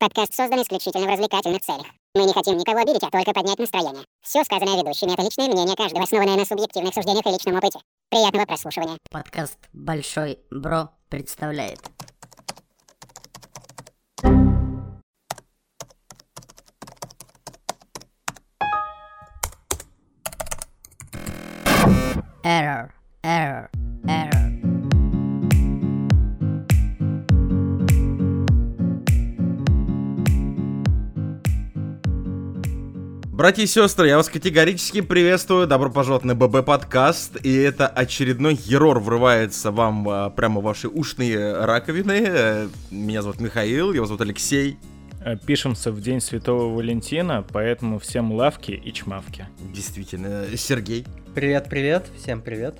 [0.00, 1.84] Подкаст создан исключительно в развлекательных целях.
[2.14, 4.02] Мы не хотим никого обидеть, а только поднять настроение.
[4.22, 7.80] Все сказанное ведущими— это личное мнение каждого, основанное на субъективных суждениях и личном опыте.
[8.08, 8.96] Приятного прослушивания.
[9.10, 11.80] Подкаст «Большой Бро» представляет.
[22.42, 22.90] Error,
[23.22, 23.68] error,
[33.40, 35.66] Братья и сестры, я вас категорически приветствую.
[35.66, 37.38] Добро пожаловать на ББ подкаст.
[37.42, 42.22] И это очередной ерор врывается вам а, прямо в ваши ушные раковины.
[42.22, 44.76] Э, Меня зовут Михаил, его зовут Алексей.
[45.24, 49.48] Э, Пишемся в День Святого Валентина, поэтому всем лавки и чмавки.
[49.72, 51.06] Действительно, Сергей.
[51.34, 52.74] Привет-привет, всем привет.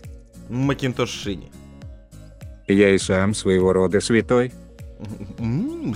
[0.50, 1.50] Макинтош Шини.
[2.68, 4.52] Я и сам своего рода святой.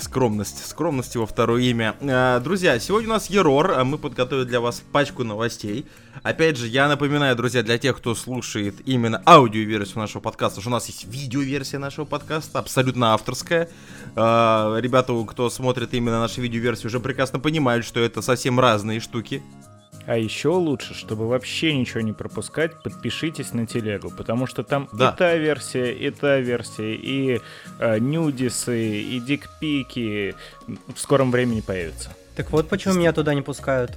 [0.01, 1.95] Скромность, скромность его второе имя.
[2.01, 5.87] А, Друзья, сегодня у нас Ерор, а мы подготовили для вас пачку новостей.
[6.23, 10.73] Опять же, я напоминаю, друзья, для тех, кто слушает именно аудиоверсию нашего подкаста, что у
[10.73, 13.69] нас есть видеоверсия нашего подкаста, абсолютно авторская.
[14.17, 19.43] А, Ребята, кто смотрит именно нашу видеоверсию, уже прекрасно понимают, что это совсем разные штуки.
[20.07, 25.11] А еще лучше, чтобы вообще ничего не пропускать, подпишитесь на телегу, потому что там Да.
[25.11, 27.41] и та версия, и та версия, и
[27.79, 30.35] э, нюдисы, и дикпики
[30.67, 32.11] в скором времени появятся.
[32.37, 33.93] Так вот почему меня туда не пускают.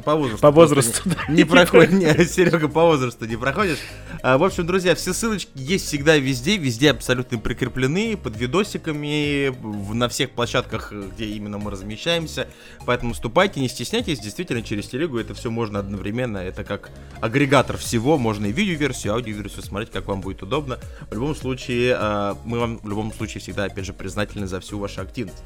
[0.00, 0.40] Ты по возрасту.
[0.40, 1.32] По возрасту, Не, да.
[1.32, 3.78] не проходишь, не, Серега, по возрасту не проходишь.
[4.22, 9.94] А, в общем, друзья, все ссылочки есть всегда везде, везде абсолютно прикреплены, под видосиками, в-
[9.94, 12.48] на всех площадках, где именно мы размещаемся.
[12.86, 16.38] Поэтому вступайте, не стесняйтесь, действительно, через телегу это все можно одновременно.
[16.38, 16.90] Это как
[17.20, 20.78] агрегатор всего, можно и видеоверсию, и аудиоверсию смотреть, как вам будет удобно.
[21.10, 24.78] В любом случае, а, мы вам в любом случае всегда, опять же, признательны за всю
[24.78, 25.42] вашу активность.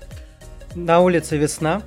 [0.75, 1.83] На улице весна.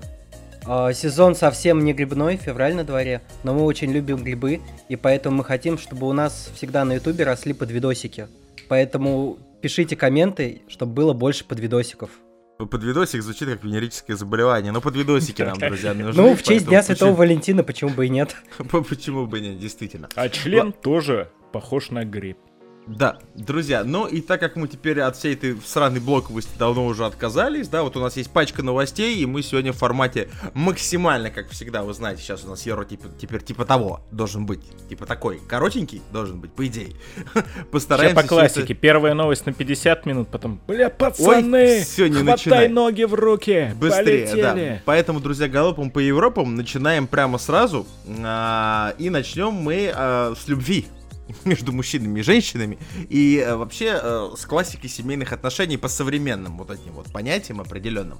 [0.68, 5.38] А, Сезон совсем не грибной, февраль на дворе, но мы очень любим грибы, и поэтому
[5.38, 8.28] мы хотим, чтобы у нас всегда на ютубе росли подвидосики.
[8.67, 12.10] Поэтому пишите комменты, чтобы было больше подвидосиков.
[12.58, 16.22] Под видосик звучит как венерическое заболевание, но под видосики нам, друзья, нужны.
[16.22, 18.36] Ну, в честь Дня Святого Валентина, почему бы и нет?
[18.89, 20.10] Почему бы нет, действительно.
[20.16, 22.38] А член тоже похож на гриб.
[22.87, 27.05] Да, друзья, ну и так как мы теперь от всей этой сраной блоковости давно уже
[27.05, 31.49] отказались, да, вот у нас есть пачка новостей, и мы сегодня в формате максимально, как
[31.49, 35.39] всегда, вы знаете, сейчас у нас Еро типа, теперь типа того должен быть, типа такой,
[35.49, 36.93] коротенький должен быть, по идее.
[37.33, 38.61] Сейчас Постараемся по всё классике.
[38.73, 42.70] это- Первая новость на 50 минут, потом, бля, пацаны, всё, не хватай начинай.
[42.70, 44.42] ноги в руки, Быстрее, полетели.
[44.42, 44.81] да.
[44.86, 47.86] Поэтому, друзья, галопом по Европам начинаем прямо сразу.
[48.23, 50.87] а, и начнем мы а, с любви
[51.45, 52.77] между мужчинами и женщинами.
[53.10, 58.20] И а, вообще а, с классикой семейных отношений по современным вот этим вот понятиям определенным.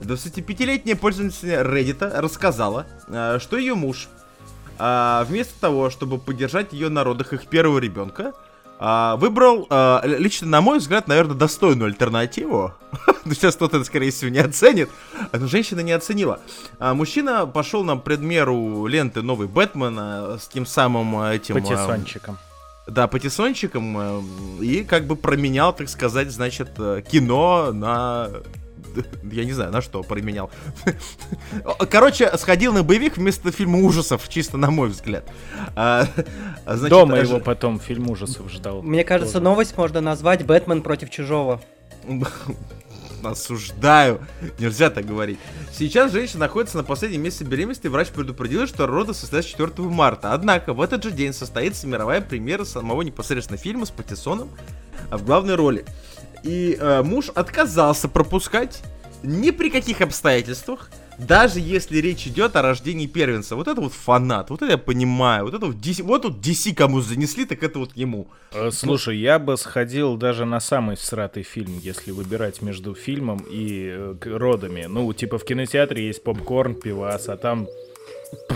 [0.00, 4.08] 25-летняя пользовательница Reddit рассказала, а, что ее муж
[4.78, 8.32] а, вместо того, чтобы поддержать ее на родах их первого ребенка,
[8.78, 12.74] а, выбрал, л- лично на мой взгляд, наверное, достойную альтернативу.
[13.26, 14.88] Ну, сейчас кто-то, скорее всего, не оценит.
[15.32, 16.40] Но женщина не оценила.
[16.78, 21.56] А, мужчина пошел на предмеру ленты новый Бэтмен а, с тем самым а, этим...
[21.56, 22.38] а, Патиссончиком.
[22.86, 23.96] да, патиссончиком.
[23.98, 24.22] э,
[24.62, 28.30] И как бы променял, так сказать, значит, э, кино на...
[29.30, 30.50] Я не знаю, на что променял.
[31.90, 35.28] Короче, сходил на боевик вместо фильма ужасов, чисто на мой взгляд.
[35.74, 36.06] А,
[36.64, 38.82] значит, Дома э, его потом фильм ужасов ждал.
[38.82, 39.44] Мне кажется, Тоже.
[39.44, 41.60] новость можно назвать «Бэтмен против чужого».
[43.30, 44.20] Осуждаю.
[44.58, 45.38] Нельзя так говорить.
[45.72, 47.86] Сейчас женщина находится на последнем месяце беременности.
[47.88, 50.32] Врач предупредил, что роды состоятся 4 марта.
[50.32, 54.50] Однако в этот же день состоится мировая премьера самого непосредственно фильма с Патиссоном
[55.10, 55.84] в главной роли.
[56.42, 58.82] И э, муж отказался пропускать
[59.22, 63.56] ни при каких обстоятельствах, даже если речь идет о рождении первенца.
[63.56, 65.44] Вот это вот фанат, вот это я понимаю.
[65.44, 68.28] Вот это вот DC, вот тут DC кому занесли, так это вот ему.
[68.52, 73.88] Э, Слушай, я бы сходил даже на самый всратый фильм, если выбирать между фильмом и
[73.90, 74.86] э, родами.
[74.88, 77.66] Ну, типа в кинотеатре есть попкорн, пивас, а там...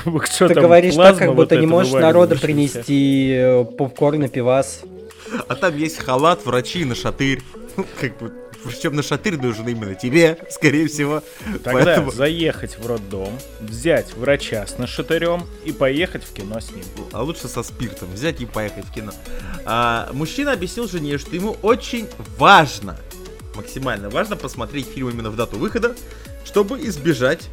[0.24, 2.84] Что Ты там, говоришь так, как вот будто не эта можешь народа вываливающаяся.
[2.84, 4.82] принести э, попкорн и пивас.
[5.48, 7.42] А там есть халат, врачи, нашатырь.
[7.76, 8.32] Ну, Как бы,
[8.64, 11.22] причем нашатырь нужен именно тебе, скорее всего.
[11.64, 16.84] Тогда Поэтому- заехать в роддом, взять врача с нашатырем и поехать в кино с ним.
[17.12, 19.12] А лучше со спиртом взять и поехать в кино.
[19.64, 22.96] А, мужчина объяснил жене, что ему очень важно,
[23.54, 25.94] максимально важно посмотреть фильм именно в дату выхода,
[26.44, 27.48] чтобы избежать,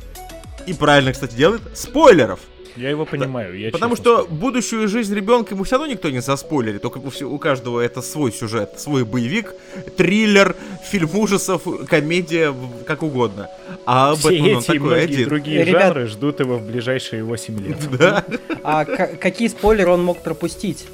[0.66, 2.40] и правильно, кстати, делает, спойлеров.
[2.78, 3.58] Я его понимаю.
[3.58, 4.28] Я Потому что скажу.
[4.36, 6.82] будущую жизнь ребенка ему все равно никто не заспойлерит.
[6.82, 9.56] Только у, каждого это свой сюжет, свой боевик,
[9.96, 12.54] триллер, фильм ужасов, комедия,
[12.86, 13.50] как угодно.
[13.86, 15.30] А все Бэтмен, он эти и такой многие один.
[15.30, 17.78] другие Ребят- жанры ждут его в ближайшие 8 лет.
[17.98, 18.24] Да.
[18.64, 20.86] А какие спойлеры он мог пропустить?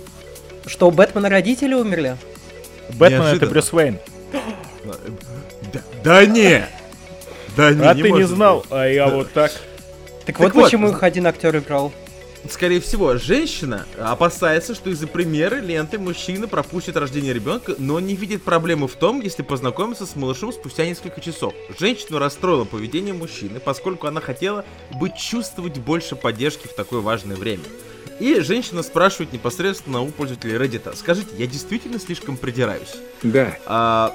[0.66, 2.18] Что у Бэтмена родители умерли?
[2.94, 3.46] Бэтмен это.
[3.48, 3.98] Брюс Уэйн.
[5.74, 6.66] Да, да не!
[7.56, 8.68] Да не, А ты не знал, быть.
[8.72, 9.52] а я вот так.
[10.26, 10.64] Так, вот, вот.
[10.66, 11.92] почему их один актер играл.
[12.50, 18.44] Скорее всего, женщина опасается, что из-за премьеры ленты мужчина пропустит рождение ребенка, но не видит
[18.44, 21.54] проблемы в том, если познакомиться с малышом спустя несколько часов.
[21.80, 24.66] Женщину расстроило поведение мужчины, поскольку она хотела
[25.00, 27.64] бы чувствовать больше поддержки в такое важное время.
[28.20, 32.94] И женщина спрашивает непосредственно у пользователей Reddit, скажите, я действительно слишком придираюсь?
[33.24, 33.58] Да.
[33.66, 34.14] А,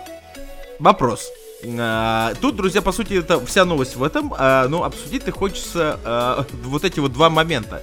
[0.79, 1.31] вопрос.
[1.65, 4.35] А, тут, друзья, по сути, это вся новость в этом.
[4.37, 7.83] А, но обсудить-то хочется а, вот эти вот два момента.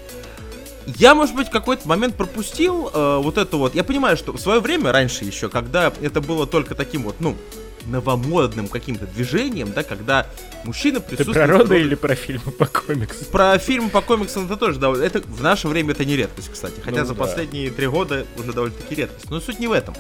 [0.86, 3.74] Я, может быть, какой-то момент пропустил э, вот это вот.
[3.74, 7.36] Я понимаю, что в свое время, раньше еще, когда это было только таким вот, ну,
[7.86, 10.28] новомодным каким-то движением, да, когда
[10.64, 11.48] мужчина Ты присутствует...
[11.48, 13.28] про в роды или про фильмы по комиксам?
[13.32, 15.04] про фильм по комиксам это тоже довольно...
[15.04, 16.80] Это в наше время это не редкость, кстати.
[16.84, 17.24] Хотя Ну за да.
[17.24, 19.30] последние три года уже довольно-таки редкость.
[19.30, 19.96] Но суть не в этом.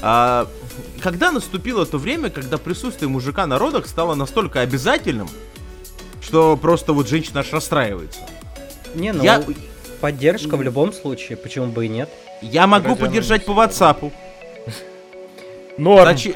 [0.00, 0.48] А,
[1.00, 5.28] когда наступило то время, когда присутствие мужика на родах стало настолько обязательным,
[6.20, 8.20] что просто вот женщина аж расстраивается.
[8.94, 9.42] Не, ну, Я,
[10.00, 12.10] поддержка в любом случае, почему бы и нет.
[12.40, 13.52] я могу Ради поддержать по.
[13.52, 14.12] WhatsApp.
[15.78, 16.04] Норм.
[16.16, 16.34] Зачем?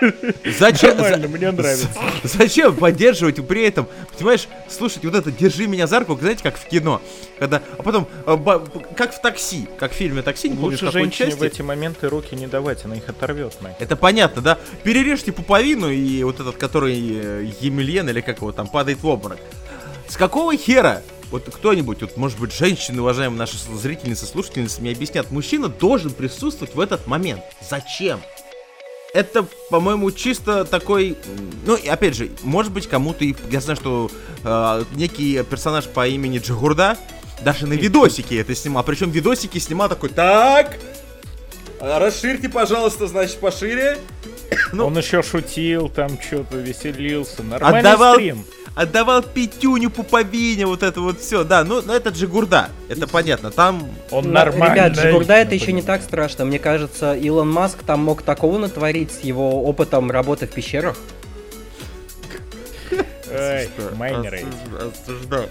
[0.58, 0.96] Зачем?
[0.96, 1.88] Нормально, за- мне нравится.
[2.24, 3.86] Зачем поддерживать при этом,
[4.16, 7.00] понимаешь, слушать вот это «Держи меня за руку», знаете, как в кино,
[7.38, 8.64] когда, а потом, ба-
[8.96, 11.38] как в такси, как в фильме «Такси», не помню, Лучше женщине части.
[11.38, 13.76] в эти моменты руки не давать, она их оторвет нахер.
[13.78, 14.58] Это понятно, да?
[14.82, 19.38] Перережьте пуповину, и вот этот, который э, Емельен, или как его там, падает в обморок.
[20.08, 21.02] С какого хера?
[21.30, 26.74] Вот кто-нибудь, вот, может быть, женщины, уважаемые наши зрительницы, слушательницы, мне объяснят, мужчина должен присутствовать
[26.74, 27.40] в этот момент.
[27.66, 28.20] Зачем?
[29.14, 31.16] Это, по-моему, чисто такой...
[31.66, 33.24] Ну, и опять же, может быть, кому-то...
[33.24, 34.10] и- Я знаю, что
[34.42, 36.96] э, некий персонаж по имени Джигурда
[37.42, 38.84] даже на видосике это снимал.
[38.84, 40.78] Причем видосики снимал такой, так,
[41.78, 43.98] расширьте, пожалуйста, значит, пошире.
[44.72, 47.42] Ну, Он еще шутил, там что-то веселился.
[47.42, 48.44] Нормальный Отдавал, стрим.
[48.74, 51.44] Отдавал пятюню пуповине, вот это вот все.
[51.44, 53.50] Да, ну, ну это Джигурда, это понятно.
[53.50, 54.74] Там Он Ну, нормальный.
[54.74, 56.44] Ребят, Джигурда это еще не так страшно.
[56.44, 60.96] Мне кажется, Илон Маск там мог такого натворить с его опытом работы в пещерах.
[63.24, 63.96] Что?
[63.96, 64.40] майнеры.
[64.42, 65.48] Осуж- осуждаю.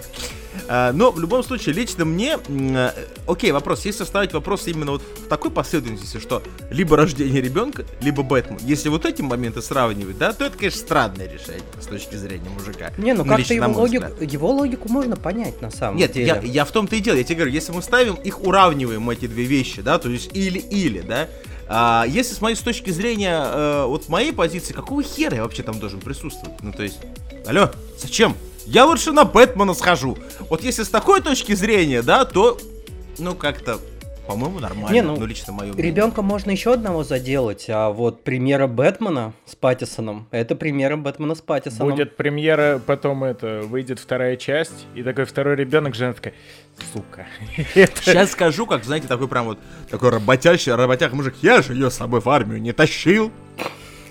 [0.68, 2.90] А, но в любом случае, лично мне, э,
[3.26, 8.22] окей, вопрос, если ставить вопрос именно вот в такой последовательности, что либо рождение ребенка, либо
[8.22, 12.48] Бэтмен, если вот эти моменты сравнивать, да, то это, конечно, странное решение с точки зрения
[12.50, 12.92] мужика.
[12.98, 16.26] Не, ну как-то лично его, логику, его логику можно понять на самом Нет, деле.
[16.26, 19.26] я, я в том-то и дело, я тебе говорю, если мы ставим их, уравниваем эти
[19.26, 21.28] две вещи, да, то есть или-или, да,
[21.68, 25.62] а, если с моей с точки зрения, э, вот моей позиции, какого хера я вообще
[25.62, 26.60] там должен присутствовать?
[26.60, 26.98] Ну, то есть,
[27.46, 28.36] алло, зачем?
[28.66, 30.16] Я лучше на Бэтмена схожу.
[30.48, 32.58] Вот если с такой точки зрения, да, то,
[33.18, 33.78] ну, как-то,
[34.26, 34.92] по-моему, нормально.
[34.92, 35.90] Не, ну, ну, лично мое мнение.
[35.90, 41.40] Ребенка можно еще одного заделать, а вот примера Бэтмена с Паттисоном, это примера Бэтмена с
[41.40, 41.90] Паттисоном.
[41.90, 46.34] Будет премьера, потом это, выйдет вторая часть, и такой второй ребенок, жена такая,
[46.92, 47.26] сука.
[47.74, 49.58] Сейчас скажу, как, знаете, такой прям вот,
[49.90, 53.32] такой работящий, работяг мужик, я же ее с собой в армию не тащил.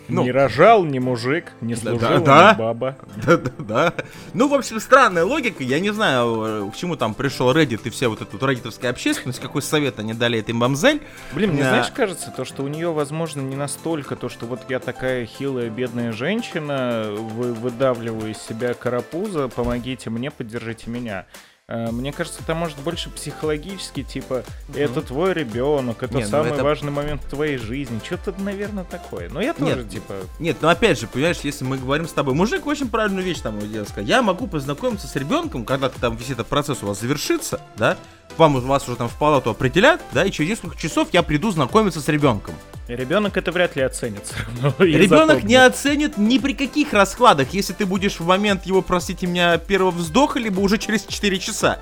[0.08, 2.54] Ну, Не рожал ни мужик, не Да, служил да.
[2.54, 2.98] ни баба.
[3.26, 3.94] Да, да, да.
[4.34, 5.64] Ну, в общем, странная логика.
[5.64, 9.40] Я не знаю, к чему там пришел Reddit и вся вот эта вот реддитовская общественность,
[9.40, 11.02] какой совет они дали этой мамзель.
[11.34, 11.70] Блин, мне Да.
[11.70, 15.70] знаешь, кажется, то, что у нее, возможно, не настолько то, что вот я такая хилая
[15.70, 21.26] бедная женщина, вы, выдавливаю из себя карапуза, помогите мне, поддержите меня.
[21.68, 24.44] Э, Мне кажется, это может больше психологически, типа,
[24.76, 28.00] это твой ребенок, это Не, ну самый это- важный момент в твоей жизни.
[28.04, 29.30] Что-то, наверное, такое.
[29.30, 29.90] Но я тоже, Нет.
[29.90, 33.40] типа, Нет, ну опять же, понимаешь, если мы говорим с тобой, мужик очень правильную вещь
[33.40, 33.88] там делал.
[33.98, 37.96] Я могу познакомиться с ребенком, когда там весь этот процесс у вас завершится, да,
[38.38, 42.02] вам вас уже там в палату определят, да, и через несколько часов я приду знакомиться
[42.02, 42.54] с ребенком.
[42.96, 44.34] Ребенок это вряд ли оценит
[44.80, 49.58] Ребенок не оценит ни при каких раскладах, если ты будешь в момент его, простите меня,
[49.58, 51.80] первого вздоха, либо уже через 4 часа.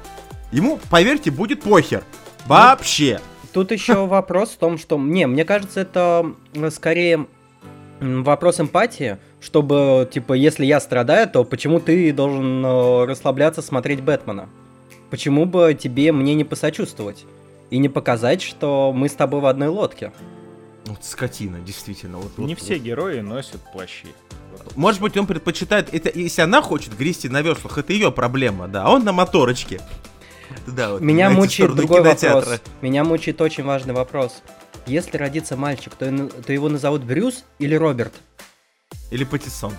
[0.52, 2.04] Ему, поверьте, будет похер.
[2.46, 3.20] Вообще.
[3.54, 4.98] Тут еще вопрос в том, что...
[4.98, 6.34] Не, мне кажется, это
[6.72, 7.28] скорее
[8.00, 14.50] вопрос эмпатии, чтобы, типа, если я страдаю, то почему ты должен э, расслабляться, смотреть Бэтмена?
[15.10, 17.26] Почему бы тебе мне не посочувствовать?
[17.70, 20.12] И не показать, что мы с тобой в одной лодке.
[20.90, 22.18] Вот скотина, действительно.
[22.18, 22.64] Вот, вот- Не вот.
[22.64, 24.08] все герои носят плащи.
[24.76, 28.86] Может быть, он предпочитает, это, если она хочет грести на веслах, это ее проблема, да,
[28.86, 29.80] а он на моторочке.
[30.66, 32.40] Да, вот, Меня мучает другой кинотеатра.
[32.40, 32.62] вопрос.
[32.82, 34.42] Меня мучает очень важный вопрос.
[34.88, 38.14] Если родится мальчик, то, то его назовут Брюс или Роберт?
[39.12, 39.74] Или Патиссон.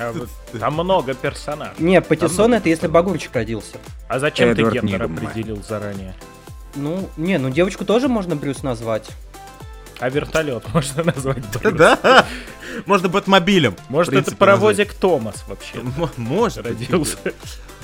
[0.00, 1.74] А вот там много персонажей.
[1.78, 3.76] Не, Патиссон это если Багурчик родился.
[4.08, 6.14] А зачем Эдвард ты гендер определил заранее?
[6.74, 9.08] Ну, не, ну девочку тоже можно Брюс назвать.
[10.00, 11.74] А вертолет можно назвать Брюс?
[11.74, 12.26] Да.
[12.86, 13.76] Можно Бэтмобилем.
[13.88, 15.80] Может, это паровозик Томас вообще
[16.16, 16.64] Может.
[16.66, 17.16] родился?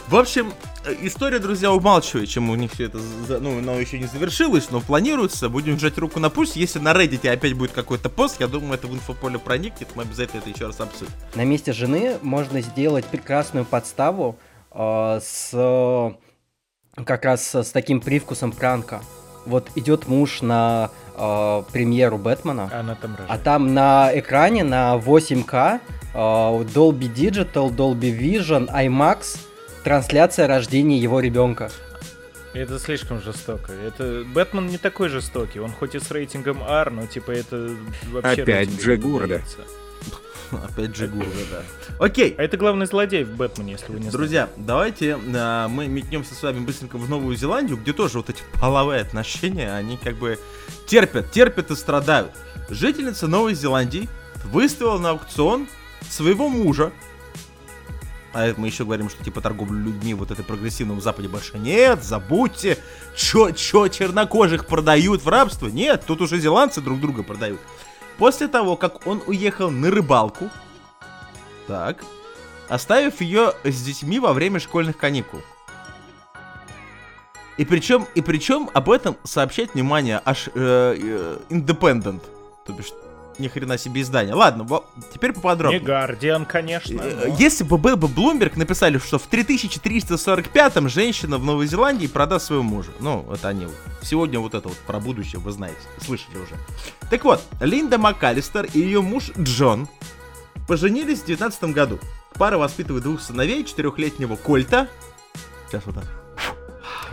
[0.08, 0.52] В общем,
[0.84, 4.70] э, история, друзья, умалчивает, чем у них все это, за- ну, оно еще не завершилось,
[4.70, 5.48] но планируется.
[5.48, 6.54] Будем жать руку на пульс.
[6.54, 10.40] Если на Reddit опять будет какой-то пост, я думаю, это в инфополе проникнет, мы обязательно
[10.40, 11.12] это еще раз обсудим.
[11.34, 14.38] На месте жены можно сделать прекрасную подставу
[14.70, 16.10] э, с э,
[17.04, 19.00] как раз с таким привкусом пранка.
[19.44, 23.42] Вот идет муж на э, премьеру Бэтмена, Она там а рожает.
[23.42, 25.80] там на экране на 8К
[26.14, 29.38] э, Dolby Digital, Dolby Vision, IMAX
[29.84, 31.70] трансляция рождения его ребенка.
[32.52, 33.72] Это слишком жестоко.
[33.72, 35.60] Это Бэтмен не такой жестокий.
[35.60, 37.70] Он хоть и с рейтингом R, но типа это
[38.10, 39.42] вообще Опять не Гурда.
[40.68, 41.62] Опять же, Гурга, да.
[41.98, 42.34] Окей.
[42.38, 44.16] А это главный злодей в Бэтмене, если вы не знаете.
[44.16, 48.42] Друзья, давайте а, мы метнемся с вами быстренько в Новую Зеландию, где тоже вот эти
[48.60, 50.38] половые отношения, они как бы
[50.86, 52.32] терпят, терпят и страдают.
[52.68, 54.08] Жительница Новой Зеландии
[54.44, 55.68] выставила на аукцион
[56.08, 56.92] своего мужа.
[58.32, 62.04] А это мы еще говорим, что типа торговлю людьми вот этой прогрессивном Западе больше нет,
[62.04, 62.76] забудьте.
[63.16, 65.68] Чё, чё, чернокожих продают в рабство?
[65.68, 67.60] Нет, тут уже зеландцы друг друга продают.
[68.18, 70.48] После того, как он уехал на рыбалку,
[71.66, 72.02] так,
[72.68, 75.40] оставив ее с детьми во время школьных каникул.
[77.56, 82.20] И причем, и причем об этом сообщает внимание аж э, э, Independent.
[82.66, 82.92] То бишь,
[83.38, 84.34] ни хрена себе издание.
[84.34, 84.66] Ладно,
[85.12, 85.80] теперь Не поподробнее.
[85.80, 87.00] Гардиан, конечно.
[87.00, 92.06] Э, но- Если бы был бы Bloomberg, написали, что в 3345-м женщина в Новой Зеландии
[92.06, 92.90] продаст своего мужа.
[93.00, 93.66] Ну, это они.
[93.66, 93.74] вот.
[94.02, 96.54] Сегодня вот это вот про будущее вы знаете, слышите уже.
[97.10, 99.88] Так вот, Линда МакАлистер и ее муж Джон
[100.68, 101.98] поженились в 19 году.
[102.34, 104.88] Пара воспитывает двух сыновей, четырехлетнего Кольта.
[105.68, 106.04] Сейчас вот так.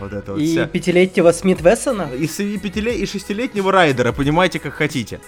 [0.00, 0.66] Вот это вот И вся.
[0.66, 2.10] пятилетнего Смит Вессона.
[2.12, 5.20] И, и пятиле- и шестилетнего Райдера, понимаете, как хотите.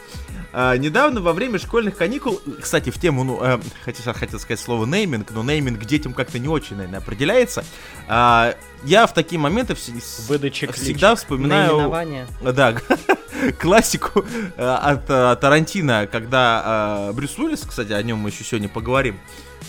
[0.59, 4.87] А, недавно во время школьных каникул, кстати, в тему, ну, э, хотел, хотел сказать слово
[4.87, 7.63] нейминг, но нейминг детям как-то не очень, наверное, определяется.
[8.09, 11.73] А, я в такие моменты вс- Выдача всегда вспоминаю...
[11.73, 12.27] Наименование.
[12.41, 12.75] Да,
[13.59, 14.25] классику
[14.57, 19.21] э, от э, Тарантино, когда э, Брюс Уиллис, кстати, о нем мы еще сегодня поговорим,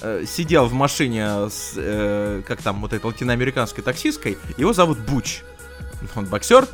[0.01, 5.41] э, сидел в машине с, э, как там, вот этой латиноамериканской таксисткой, его зовут Буч,
[6.15, 6.65] он боксер,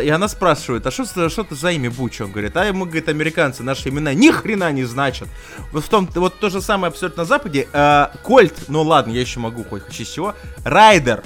[0.00, 2.20] и она спрашивает, а что, это за имя Буч?
[2.20, 5.28] Он говорит, а ему, говорит, американцы, наши имена ни хрена не значат.
[5.72, 7.68] Вот в том, вот то же самое абсолютно на Западе.
[7.72, 10.34] Э, Кольт, ну ладно, я еще могу хоть хоть из чего.
[10.64, 11.22] Райдер.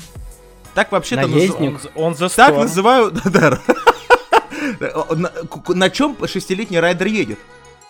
[0.75, 1.61] Так вообще-то называют.
[1.61, 1.91] Наездник.
[1.95, 3.61] Он, он за Так называют, да,
[5.69, 7.39] на чем шестилетний райдер едет?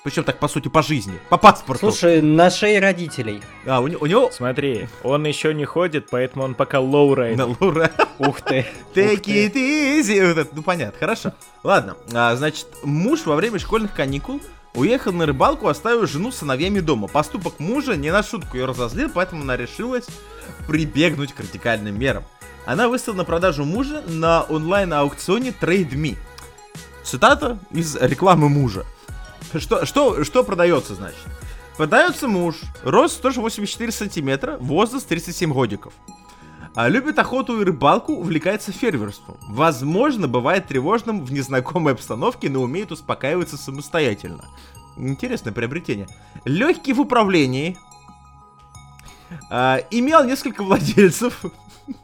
[0.06, 1.90] Причем так, по сути, по жизни, по паспорту.
[1.90, 3.42] Слушай, на шее родителей.
[3.66, 4.30] а, у, у него...
[4.30, 7.36] Смотри, он еще не ходит, поэтому он пока lowride.
[7.36, 7.90] На Лура.
[8.20, 8.64] Ух ты.
[8.94, 10.48] Take it easy.
[10.52, 11.32] Ну, понятно, хорошо.
[11.64, 14.40] Ладно, а, значит, муж во время школьных каникул
[14.74, 17.08] уехал на рыбалку, оставив жену с сыновьями дома.
[17.08, 20.06] Поступок мужа не на шутку ее разозлил, поэтому она решилась
[20.68, 22.22] прибегнуть к радикальным мерам.
[22.64, 26.16] Она выставила на продажу мужа на онлайн-аукционе TradeMe.
[27.02, 28.86] Цитата из рекламы мужа.
[29.54, 31.18] Что, что, что продается, значит?
[31.76, 35.92] Продается муж, рост 184 сантиметра, возраст 37 годиков.
[36.74, 39.38] А любит охоту и рыбалку, увлекается ферверством.
[39.48, 44.44] Возможно, бывает тревожным в незнакомой обстановке, но умеет успокаиваться самостоятельно.
[44.96, 46.08] Интересное приобретение.
[46.44, 47.78] Легкий в управлении.
[49.50, 51.44] А, имел несколько владельцев.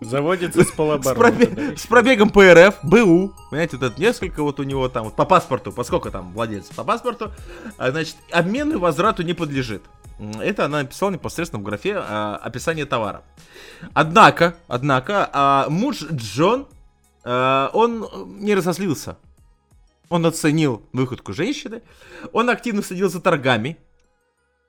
[0.00, 1.20] Заводится с С, полоборота.
[1.20, 3.32] пробе- с пробегом ПРФ, БУ.
[3.50, 6.74] Понимаете, вот это несколько вот у него там, вот по паспорту, по сколько там владельцев
[6.76, 7.32] по паспорту.
[7.78, 9.82] А, значит, обмену и возврату не подлежит.
[10.40, 13.22] Это она написала непосредственно в графе а, описание товара.
[13.92, 16.66] Однако, однако, а, муж Джон,
[17.24, 18.08] а, он
[18.40, 19.16] не разозлился.
[20.08, 21.82] Он оценил выходку женщины.
[22.32, 23.78] Он активно следил за торгами.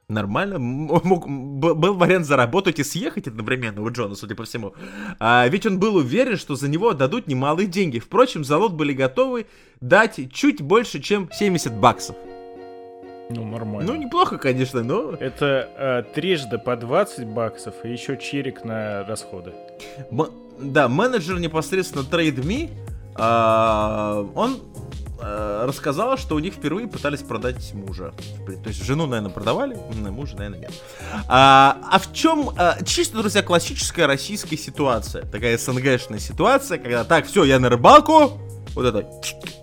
[0.10, 0.60] Нормально.
[0.60, 4.74] Мог- был вариант заработать и съехать одновременно у Джона, судя по всему.
[5.19, 8.00] А, ведь он был уверен, что за него дадут немалые деньги.
[8.00, 9.45] Впрочем, за лот были готовы
[9.81, 12.15] дать чуть больше, чем 70 баксов.
[13.29, 13.91] Ну, нормально.
[13.93, 15.12] Ну, неплохо, конечно, но...
[15.13, 19.53] Это э, трижды по 20 баксов и еще чирик на расходы.
[20.12, 20.29] М-
[20.60, 22.69] да, менеджер непосредственно TradeMe,
[23.15, 24.60] а, он
[25.24, 28.13] э, рассказала, что у них впервые пытались продать мужа.
[28.46, 30.74] То есть жену, наверное, продавали, мужа, наверное, нет.
[31.27, 35.25] А, а в чем а, чисто, друзья, классическая российская ситуация?
[35.25, 38.39] Такая СНГшная ситуация, когда так, все, я на рыбалку,
[38.75, 39.08] вот это,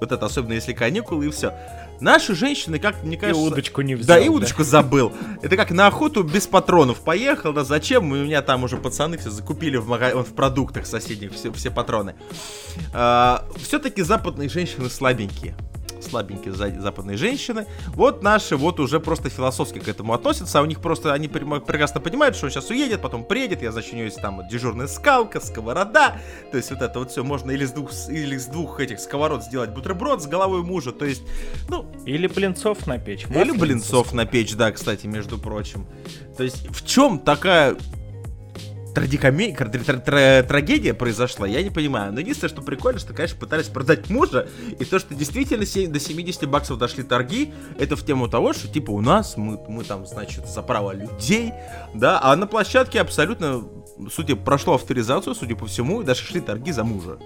[0.00, 1.55] вот это, особенно если каникулы и все.
[2.00, 3.42] Наши женщины, как мне кажется...
[3.42, 4.16] И удочку не взял.
[4.16, 5.12] Да, и удочку забыл.
[5.42, 8.11] Это как на охоту без патронов поехал, да зачем?
[8.11, 10.23] У меня там уже пацаны все закупили в, мага...
[10.23, 12.14] в продуктах соседних все, все патроны.
[12.92, 15.54] А, все-таки западные женщины слабенькие
[16.04, 17.66] слабенькие западные женщины.
[17.88, 22.00] Вот наши вот уже просто философски к этому относятся, а у них просто, они прекрасно
[22.00, 26.19] понимают, что он сейчас уедет, потом приедет, я зачинюсь там дежурная скалка, сковорода,
[26.50, 29.45] то есть вот это вот все можно или с двух, или с двух этих сковород
[29.45, 31.23] сделать бутерброд с головой мужа, то есть,
[31.69, 31.87] ну...
[32.07, 33.26] Или блинцов на печь.
[33.26, 35.87] Или блинцов на печь, да, кстати, между прочим.
[36.37, 37.76] То есть в чем такая
[38.94, 39.54] трагикоме...
[39.54, 42.12] трагедия произошла, я не понимаю.
[42.12, 46.49] Но единственное, что прикольно, что, конечно, пытались продать мужа, и то, что действительно до 70
[46.49, 50.49] баксов дошли торги, это в тему того, что, типа, у нас, мы, мы там, значит,
[50.49, 51.52] за право людей,
[51.94, 53.64] да, а на площадке абсолютно,
[54.12, 57.18] судя, прошло авторизацию, судя по всему, и даже шли торги за мужа.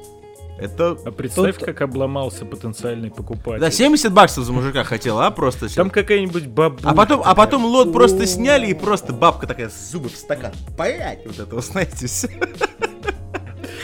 [0.58, 0.96] Это...
[1.04, 1.64] А представь, Тут...
[1.64, 3.60] как обломался потенциальный покупатель.
[3.60, 5.74] Да, 70 баксов за мужика хотела, а просто...
[5.74, 6.90] Там какая-нибудь бабушка.
[6.90, 10.52] А потом, а потом лот просто сняли, и просто бабка такая с зубы в стакан.
[10.76, 11.26] Пять!
[11.26, 12.28] Вот это, знаете, все.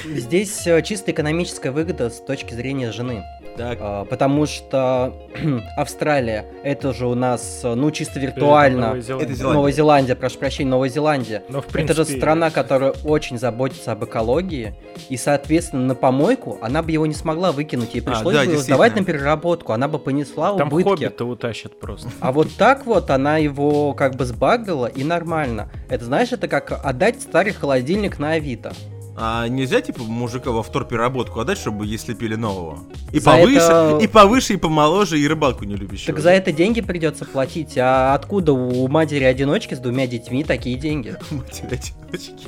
[0.04, 3.24] Здесь э, чисто экономическая выгода с точки зрения жены.
[3.56, 3.78] Так.
[3.80, 5.14] А, потому что
[5.76, 8.88] Австралия, это же у нас, ну, чисто виртуально.
[8.88, 9.34] Новая Зеландия.
[9.34, 11.42] Это Новая Зеландия, прошу прощения, Новая Зеландия.
[11.48, 12.00] Но, в принципе...
[12.02, 14.74] Это же страна, которая очень заботится об экологии,
[15.08, 18.44] и, соответственно, на помойку она бы его не смогла выкинуть, ей а, пришлось а, да,
[18.44, 21.08] бы его сдавать на переработку, она бы понесла Там убытки.
[21.08, 22.08] Там утащат просто.
[22.20, 25.70] А вот так вот она его как бы сбагала, и нормально.
[25.88, 28.72] Это, знаешь, это как отдать старый холодильник на Авито.
[29.16, 32.80] А нельзя, типа, мужика во вторпереработку отдать, чтобы если пили нового?
[33.12, 33.98] И за повыше, это...
[34.00, 36.14] и повыше, и помоложе, и рыбалку не любящего.
[36.14, 37.76] Так за это деньги придется платить.
[37.76, 41.16] А откуда у матери-одиночки с двумя детьми такие деньги?
[41.30, 42.46] Матери-одиночки.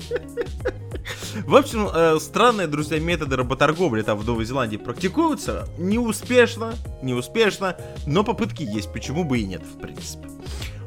[1.46, 5.66] В общем, э, странные, друзья, методы работорговли там в Новой Зеландии практикуются.
[5.78, 7.76] Неуспешно, неуспешно,
[8.06, 10.28] но попытки есть, почему бы и нет, в принципе.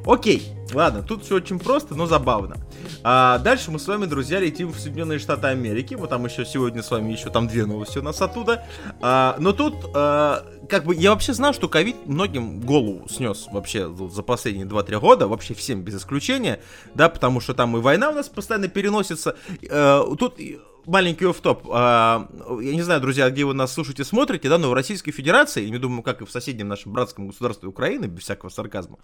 [0.05, 2.57] Окей, ладно, тут все очень просто, но забавно.
[3.03, 5.95] А дальше мы с вами, друзья, летим в Соединенные Штаты Америки.
[5.95, 8.65] Вот там еще сегодня с вами еще там две новости у нас оттуда.
[9.01, 13.91] А, но тут, а, как бы, я вообще знал, что ковид многим голову снес вообще
[14.09, 16.59] за последние 2-3 года, вообще всем без исключения,
[16.93, 19.35] да, потому что там и война у нас постоянно переносится.
[19.71, 20.39] А, тут
[20.85, 21.67] маленький офф-топ.
[21.71, 22.27] А,
[22.61, 25.79] я не знаю, друзья, где вы нас слушаете, смотрите, да, но в Российской Федерации, я
[25.79, 28.97] думаю, как и в соседнем нашем братском государстве Украины, без всякого сарказма,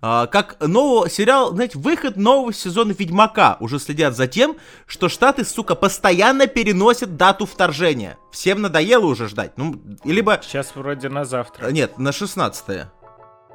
[0.00, 5.44] а, как новый сериал, знаете, выход нового сезона Ведьмака уже следят за тем, что Штаты,
[5.44, 8.18] сука, постоянно переносят дату вторжения.
[8.30, 9.52] Всем надоело уже ждать.
[9.56, 10.40] Ну, либо...
[10.42, 11.70] Сейчас вроде на завтра.
[11.70, 12.86] Нет, на 16 -е.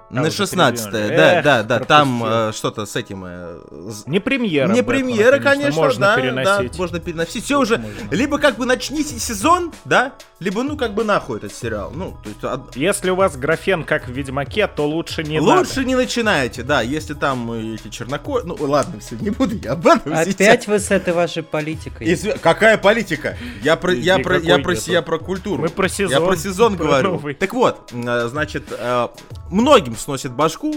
[0.10, 3.26] А, на 16 да, да, да, там э, что-то с этим...
[3.26, 3.60] Э,
[4.06, 4.72] не премьера.
[4.72, 6.72] Не премьера, конечно, можно да, переносить.
[6.72, 7.44] да, можно переносить.
[7.44, 8.16] Все уже, можно.
[8.16, 11.92] либо как бы начните сезон, да, либо ну как бы нахуй этот сериал.
[11.94, 12.44] Ну, то есть...
[12.44, 12.76] Од...
[12.78, 15.86] Если у вас графен как в Ведьмаке, то лучше не Лучше надо.
[15.86, 18.48] не начинайте, да, если там эти чернокожие...
[18.48, 20.68] Ну, ладно, все, не буду я об этом Опять сейчас.
[20.68, 22.14] вы с этой вашей политикой.
[22.14, 22.40] Изв...
[22.40, 23.38] Какая политика?
[23.62, 25.62] Я про, я про, я про, я про культуру.
[25.62, 26.12] Мы про сезон.
[26.12, 27.12] Я про сезон про говорю.
[27.12, 27.34] Новый.
[27.34, 29.08] Так вот, э, значит, э,
[29.50, 30.76] многим сносит башку.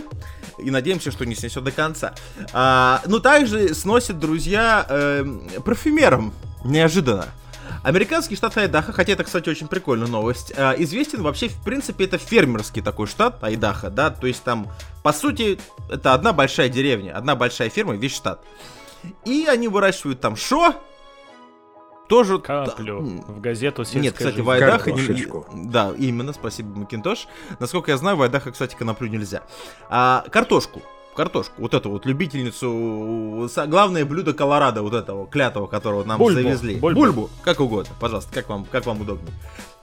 [0.59, 2.15] И надеемся, что не снесет до конца.
[2.53, 5.25] А, ну, также сносит, друзья, э,
[5.65, 6.33] парфюмером.
[6.65, 7.27] Неожиданно.
[7.83, 12.19] Американский штат Айдаха, хотя это, кстати, очень прикольная новость, э, известен вообще, в принципе, это
[12.19, 14.71] фермерский такой штат Айдаха, да, то есть там,
[15.03, 18.45] по сути, это одна большая деревня, одна большая ферма, весь штат.
[19.25, 20.75] И они выращивают там шо,
[22.11, 22.39] тоже...
[22.41, 24.43] Каплю в газету Нет, кстати, жизнь.
[24.43, 24.91] в Айдахо...
[24.91, 25.71] Не...
[25.71, 27.29] Да, именно, спасибо, Макинтош.
[27.61, 29.43] Насколько я знаю, в Айдахо, кстати, коноплю нельзя.
[29.89, 30.83] А, картошку
[31.17, 36.41] картошку, вот эту вот любительницу, главное блюдо Колорадо, вот этого клятого, которого нам Бульбу.
[36.41, 36.77] завезли.
[36.77, 37.01] Бульбу.
[37.01, 39.35] Бульбу, как угодно, пожалуйста, как вам, как вам удобнее.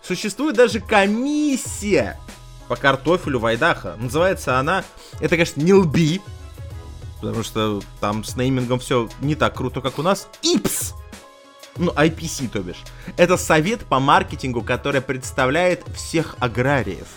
[0.02, 2.18] Существует даже комиссия
[2.68, 3.96] по картофелю в Айдахо.
[4.00, 4.84] Называется она,
[5.20, 6.22] это, конечно, не лби,
[7.22, 10.30] потому что там с неймингом все не так круто, как у нас.
[10.42, 10.87] ИПС!
[11.78, 12.84] Ну, IPC, то бишь.
[13.18, 17.08] Это совет по маркетингу, который представляет всех аграриев.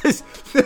[0.00, 0.24] То есть,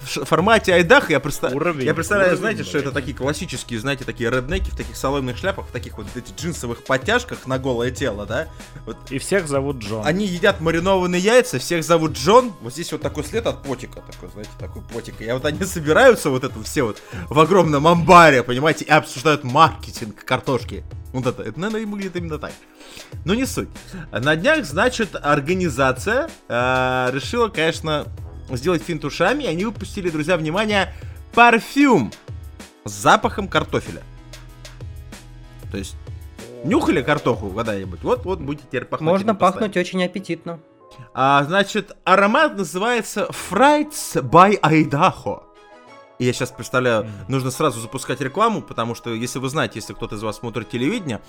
[0.00, 4.04] в формате Айдах я, просто, уровень, я представляю, уровень, знаете, что это такие классические, знаете,
[4.04, 8.26] такие реднеки в таких соломенных шляпах, в таких вот этих джинсовых подтяжках на голое тело,
[8.26, 8.48] да?
[8.86, 8.96] Вот.
[9.10, 10.06] И всех зовут Джон.
[10.06, 12.52] Они едят маринованные яйца, всех зовут Джон.
[12.60, 15.20] Вот здесь вот такой след от потика, такой, знаете, такой потик.
[15.20, 20.24] И вот они собираются вот это все вот в огромном амбаре, понимаете, и обсуждают маркетинг
[20.24, 20.84] картошки.
[21.12, 22.52] Вот это, это, наверное, выглядит именно так.
[23.24, 23.68] Но не суть.
[24.10, 28.06] На днях, значит, организация э, решила, конечно,
[28.50, 30.92] сделать финт ушами, и они выпустили, друзья, внимание,
[31.34, 32.12] парфюм
[32.84, 34.02] с запахом картофеля.
[35.70, 35.96] То есть,
[36.64, 38.02] нюхали картоху когда-нибудь?
[38.02, 39.08] Вот, вот, будете теперь пахнуть.
[39.08, 40.60] Можно пахнуть очень аппетитно.
[41.14, 45.42] А, значит, аромат называется Frights by Idaho.
[46.18, 50.14] И я сейчас представляю, нужно сразу запускать рекламу, потому что, если вы знаете, если кто-то
[50.14, 51.20] из вас смотрит телевидение,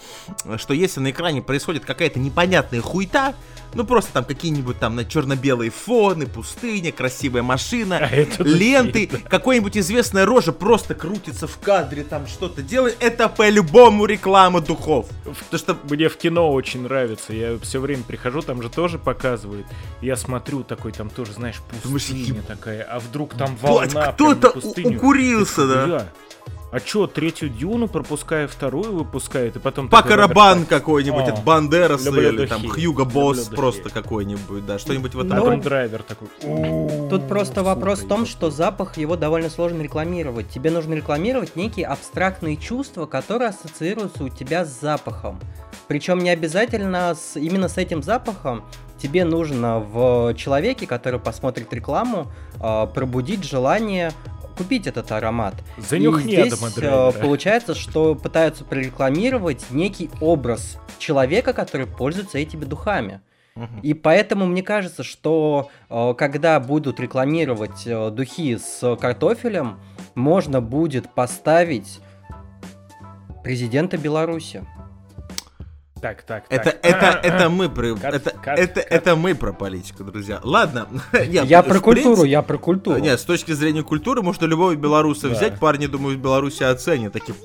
[0.58, 3.34] что если на экране происходит какая-то непонятная хуйта,
[3.74, 10.26] ну просто там какие-нибудь там на черно-белые фоны, пустыня, красивая машина, А ленты, какой-нибудь известная
[10.26, 15.08] рожа просто крутится в кадре, там что-то делает, это по-любому реклама духов.
[15.24, 17.34] Потому что Мне в кино очень нравится.
[17.34, 19.66] Я все время прихожу, там же тоже показывают.
[20.02, 22.84] Я смотрю, такой там тоже, знаешь, Думаешь, пустыня такая.
[22.84, 26.08] А вдруг там волна кто-то укурился, да.
[26.74, 29.90] Такой, «Бля, А чё, третью Дюну пропуская, вторую выпускает, и потом...
[29.90, 30.80] По такой Роберт Карабан Паттинсон.
[30.80, 33.56] какой-нибудь, от Бандераса или там Хьюго Босс люблю духи.
[33.56, 36.28] просто какой-нибудь, да, что-нибудь в этом потом драйвер такой.
[37.10, 40.50] Тут просто «Фу, вопрос в том, что запах его довольно сложно рекламировать.
[40.50, 45.40] Тебе нужно рекламировать некие абстрактные чувства, которые ассоциируются у тебя с запахом.
[45.88, 48.64] Причем не обязательно с, именно с этим запахом.
[49.02, 54.14] Тебе нужно в человеке, который посмотрит рекламу, а, пробудить желание
[54.58, 55.56] купить этот аромат.
[55.78, 63.22] Занюхни И здесь э, получается, что пытаются прорекламировать некий образ человека, который пользуется этими духами.
[63.84, 69.80] И поэтому мне кажется, что э, когда будут рекламировать э, духи с картофелем,
[70.16, 72.00] можно будет поставить
[73.44, 74.66] президента Беларуси.
[76.04, 76.80] Так, так, Это, так.
[76.84, 78.92] это, это мы про, Кат, это, кат, это, кат.
[78.92, 80.42] это мы про политику, друзья.
[80.44, 80.90] Ладно.
[81.14, 82.98] Нет, я про культуру, принципе- я про культуру.
[83.00, 85.36] Нет, с точки зрения культуры можно любого белоруса Да.
[85.36, 87.14] взять, парни, думаю, в Беларуси оценят.
[87.14, 87.38] Такие,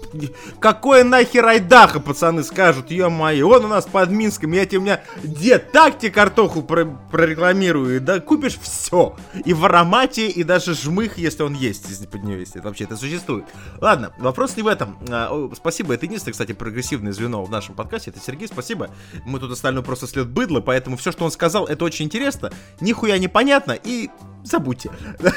[0.59, 5.03] какое нахер Айдаха, пацаны, скажут, ё-моё, он у нас под Минском, я тебе, у меня
[5.23, 9.15] дед так тебе картоху про- прорекламирую, да, купишь все.
[9.45, 12.57] И в аромате, и даже жмых, если он есть, если под нее есть.
[12.57, 13.45] Это вообще это существует.
[13.81, 14.99] Ладно, вопрос не в этом.
[15.09, 18.11] А, о, спасибо, это единственное, кстати, прогрессивное звено в нашем подкасте.
[18.11, 18.91] Это Сергей, спасибо.
[19.25, 22.51] Мы тут остальное просто след быдло, поэтому все, что он сказал, это очень интересно.
[22.81, 24.11] Нихуя непонятно и
[24.45, 24.91] забудьте.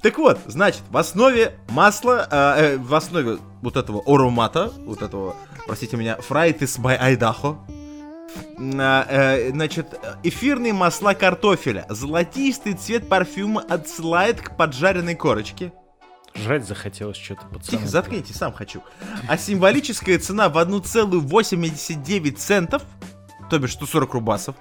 [0.00, 5.34] Так вот, значит, в основе масла, а, э, в основе вот этого аромата, вот этого,
[5.66, 6.18] простите меня,
[6.60, 6.98] is by
[9.08, 9.86] э, значит,
[10.22, 11.86] эфирные масла картофеля.
[11.88, 15.72] Золотистый цвет парфюма отсылает к поджаренной корочке.
[16.34, 17.78] Жрать захотелось что-то, пацаны.
[17.78, 18.82] Тихо, заткнитесь, сам хочу.
[19.28, 22.82] А символическая цена в 1,89 центов,
[23.50, 24.56] то бишь 140 рубасов.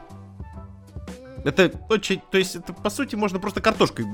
[1.43, 4.06] Это очень, то есть это по сути можно просто картошкой,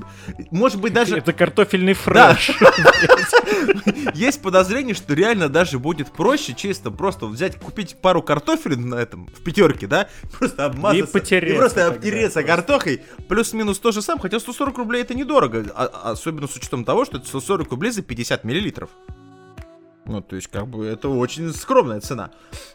[0.50, 2.50] может быть даже Это картофельный фреш.
[4.14, 9.26] Есть подозрение, что реально даже будет проще чисто просто взять, купить пару картофелин на этом,
[9.26, 11.18] в пятерке, да, просто обмазаться.
[11.18, 16.46] И просто обтереться картохой, плюс-минус то же самое, хотя 140 рублей это недорого, а- особенно
[16.48, 18.90] с учетом того, что это 140 рублей за 50 миллилитров.
[20.06, 22.30] Ну, то есть, как бы, это очень скромная цена.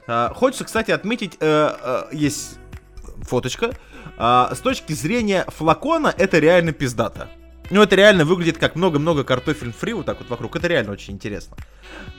[0.06, 2.60] А, хочется, кстати, отметить, э, э, есть
[3.24, 3.74] фоточка.
[4.18, 7.30] А, с точки зрения флакона, это реально пиздато.
[7.70, 10.56] Ну, это реально выглядит как много-много картофель фри вот так вот вокруг.
[10.56, 11.58] Это реально очень интересно.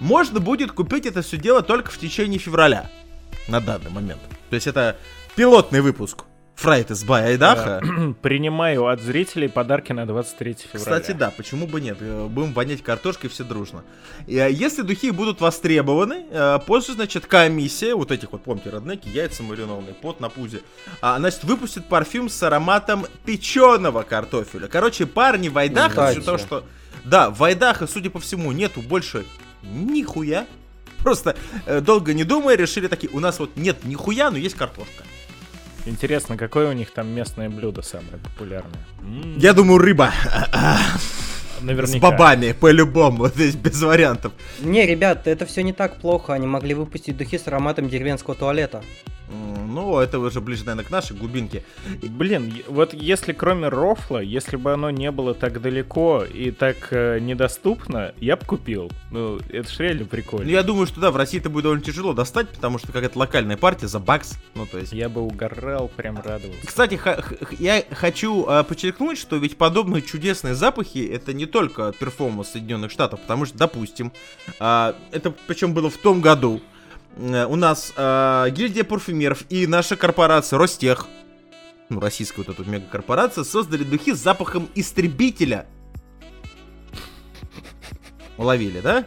[0.01, 2.91] Можно будет купить это все дело только в течение февраля.
[3.49, 4.21] На данный момент.
[4.51, 4.97] То есть это
[5.37, 6.25] пилотный выпуск.
[6.57, 7.83] Фрайт из Бай Айдаха.
[8.23, 10.79] Принимаю от зрителей подарки на 23 февраля.
[10.79, 11.99] Кстати, да, почему бы нет?
[12.01, 13.85] Э, Будем вонять картошкой все дружно.
[14.27, 19.09] И, э, Если духи будут востребованы, э, позже, значит, комиссия, вот этих вот, помните, роднеки,
[19.09, 20.63] яйца маринованные, пот на пузе,
[21.03, 24.69] а, значит, выпустит парфюм с ароматом печеного картофеля.
[24.69, 26.21] Короче, парни в Айдахо, Кстати.
[26.21, 26.65] все то, что...
[27.05, 29.27] Да, в Айдахо, судя по всему, нету больше
[29.63, 30.47] нихуя.
[31.03, 31.37] Просто
[31.67, 35.05] э, долго не думая, решили такие, у нас вот нет нихуя, но есть картошка.
[35.87, 38.81] Интересно, какое у них там местное блюдо самое популярное?
[39.37, 40.13] Я думаю, рыба.
[41.59, 42.11] С Наверняка.
[42.11, 44.33] бобами, по-любому, здесь без вариантов.
[44.61, 46.35] Не, ребят, это все не так плохо.
[46.35, 48.83] Они могли выпустить духи с ароматом деревенского туалета.
[49.29, 51.65] Ну, это уже ближе, наверное, к нашей глубинке.
[52.03, 57.19] Блин, вот если кроме рофла, если бы оно не было так далеко и так э,
[57.21, 58.91] недоступно, я бы купил.
[59.11, 60.49] Ну, это ж реально Ну, прикольно.
[60.49, 63.57] я думаю, что да, в России это будет довольно тяжело достать, потому что какая-то локальная
[63.57, 64.35] партия за бакс.
[64.55, 64.93] Ну, то есть...
[64.93, 66.67] Я бы угорал, прям радовался.
[66.67, 67.01] Кстати,
[67.59, 73.21] я хочу а, подчеркнуть, что ведь подобные чудесные запахи это не только перформанс Соединенных Штатов,
[73.21, 74.13] потому что, допустим,
[74.59, 76.74] а, это причем было в том году, э,
[77.17, 81.07] у нас а, гильдия парфюмеров и наша корпорация Ростех,
[81.89, 85.67] ну, российская вот эта вот мегакорпорация, создали духи с запахом истребителя.
[88.37, 89.05] Уловили, да?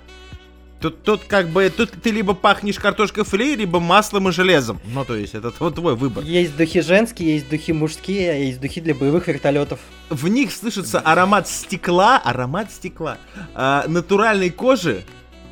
[0.80, 4.80] Тут, тут как бы, тут ты либо пахнешь картошкой фри, либо маслом и железом.
[4.86, 6.24] Ну, то есть, это вот твой выбор.
[6.24, 9.80] Есть духи женские, есть духи мужские, а есть духи для боевых вертолетов.
[10.10, 13.18] В них слышится аромат стекла, аромат стекла,
[13.56, 15.04] а, натуральной кожи,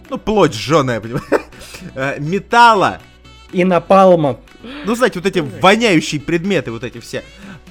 [0.10, 1.26] ну, плоть жженая, понимаешь,
[1.96, 3.00] а, металла,
[3.52, 4.40] И напалма.
[4.86, 7.24] ну, знаете, вот эти воняющие предметы, вот эти все.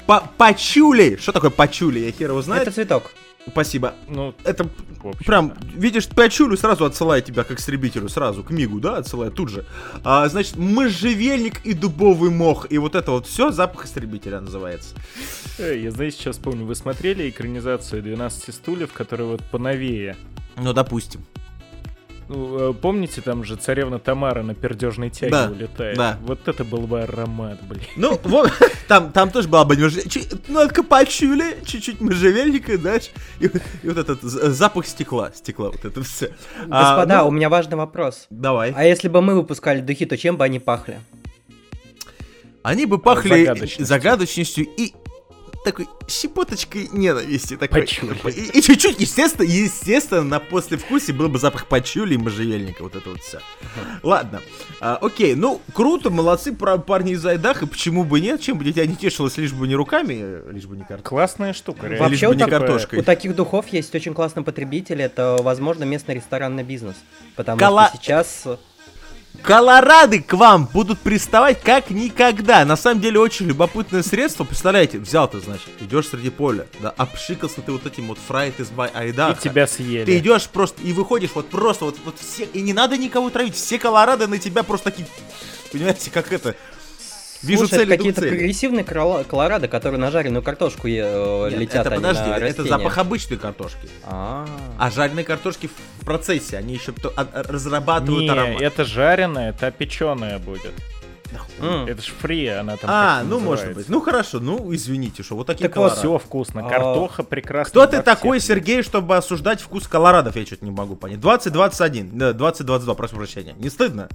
[0.06, 1.16] Па- Пачули!
[1.20, 2.00] Что такое пачули?
[2.00, 2.62] Я хер его знает.
[2.62, 3.10] Это цветок.
[3.46, 3.94] Спасибо.
[4.08, 4.66] Ну, Это
[5.02, 5.56] общем, прям, да.
[5.76, 9.66] видишь, пачулю, сразу отсылает тебя к истребителю, сразу, к мигу, да, отсылает тут же.
[10.02, 12.66] А, значит, можжевельник и дубовый мох.
[12.70, 14.94] И вот это вот все запах истребителя называется.
[15.58, 20.16] Э, Я, знаете, сейчас помню, вы смотрели экранизацию 12 стульев, которая вот поновее.
[20.56, 21.22] Ну, допустим.
[22.28, 25.96] Ну, э, помните, там же царевна Тамара на пердежной тяге Да, улетает?
[25.96, 26.18] да.
[26.22, 27.84] Вот это был бы аромат, блин.
[27.96, 28.50] Ну, вот,
[28.88, 30.08] там, там тоже была бы немножко...
[30.08, 33.10] чуть- Ну, пачули, чуть-чуть можжевельника, знаешь,
[33.40, 33.46] и,
[33.82, 36.32] и вот этот запах стекла, стекла, вот это все.
[36.66, 38.26] Господа, у меня важный вопрос.
[38.30, 38.72] Давай.
[38.74, 41.00] А если бы мы выпускали духи, то чем бы они пахли?
[42.62, 43.84] Они бы пахли загадочностью.
[43.86, 44.94] загадочностью и
[45.64, 47.80] такой щепоточкой ненависти такой.
[47.80, 48.14] Пачули.
[48.30, 53.10] И, и чуть-чуть, естественно, естественно, на послевкусе был бы запах пачули и можжевельника, вот это
[53.10, 53.40] вот все.
[54.02, 54.40] Ладно,
[54.80, 58.64] А, окей, ну, круто, молодцы про парни из Айдах, и почему бы нет, чем бы
[58.64, 61.08] дитя не тешилось, лишь бы не руками, э, лишь бы не картошкой.
[61.08, 61.98] Классная штука, реально.
[62.08, 62.98] Вообще лишь бы у не так- картошкой.
[63.00, 66.96] У таких духов есть очень классный потребитель, это, возможно, местный ресторанный бизнес.
[67.36, 68.44] Потому Кола- что сейчас...
[69.42, 72.64] Колорады к вам будут приставать как никогда.
[72.64, 74.44] На самом деле очень любопытное средство.
[74.44, 78.70] Представляете, взял ты, значит, идешь среди поля, да, обшикался ты вот этим вот фрайт из
[78.70, 79.40] бай И Айдаха.
[79.40, 80.06] тебя съели.
[80.06, 83.54] Ты идешь просто и выходишь вот просто вот, вот все, и не надо никого травить,
[83.54, 85.06] все колорады на тебя просто такие,
[85.72, 86.54] понимаете, как это,
[87.44, 88.30] вижу слушай, какие-то цели.
[88.30, 92.98] прогрессивные колорадо, которые на жареную картошку э, Нет, летят, это а подожди, на это запах
[92.98, 93.88] обычной картошки.
[94.04, 94.46] А.
[94.78, 95.68] А жареные картошки
[96.00, 98.62] в процессе, они еще то- а- а- разрабатывают Не, аромат.
[98.62, 100.72] это жареная, это печеная будет.
[101.60, 101.86] М.
[101.86, 103.74] Это ж фри, она там А, ну может называется.
[103.74, 103.88] быть.
[103.88, 106.00] Ну хорошо, ну извините, что вот такие Так вот, колорады.
[106.00, 107.70] Все вкусно, А, картоха прекрасно.
[107.70, 108.38] Кто ты такой.
[108.38, 110.36] Сергей, чтобы осуждать вкус колорадов?
[110.36, 111.18] Я что-то не могу понять.
[111.20, 113.54] 2021, да, 2022, прошу прощения.
[113.58, 114.08] Не стыдно?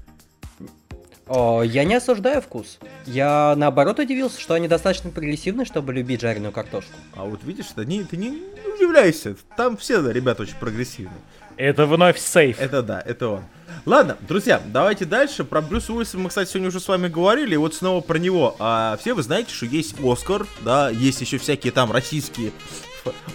[1.30, 2.80] О, я не осуждаю вкус.
[3.06, 6.92] Я наоборот удивился, что они достаточно прогрессивны, чтобы любить жареную картошку.
[7.16, 8.42] А вот видишь, ты не, ты не
[8.76, 9.36] удивляйся.
[9.56, 11.22] Там все да, ребята очень прогрессивные.
[11.56, 12.60] Это вновь сейф.
[12.60, 13.44] Это да, это он.
[13.86, 15.44] Ладно, друзья, давайте дальше.
[15.44, 17.54] Про Брюса Уиллиса мы, кстати, сегодня уже с вами говорили.
[17.54, 18.56] И вот снова про него.
[18.58, 22.54] А, все вы знаете, что есть Оскар, да, есть еще всякие там российские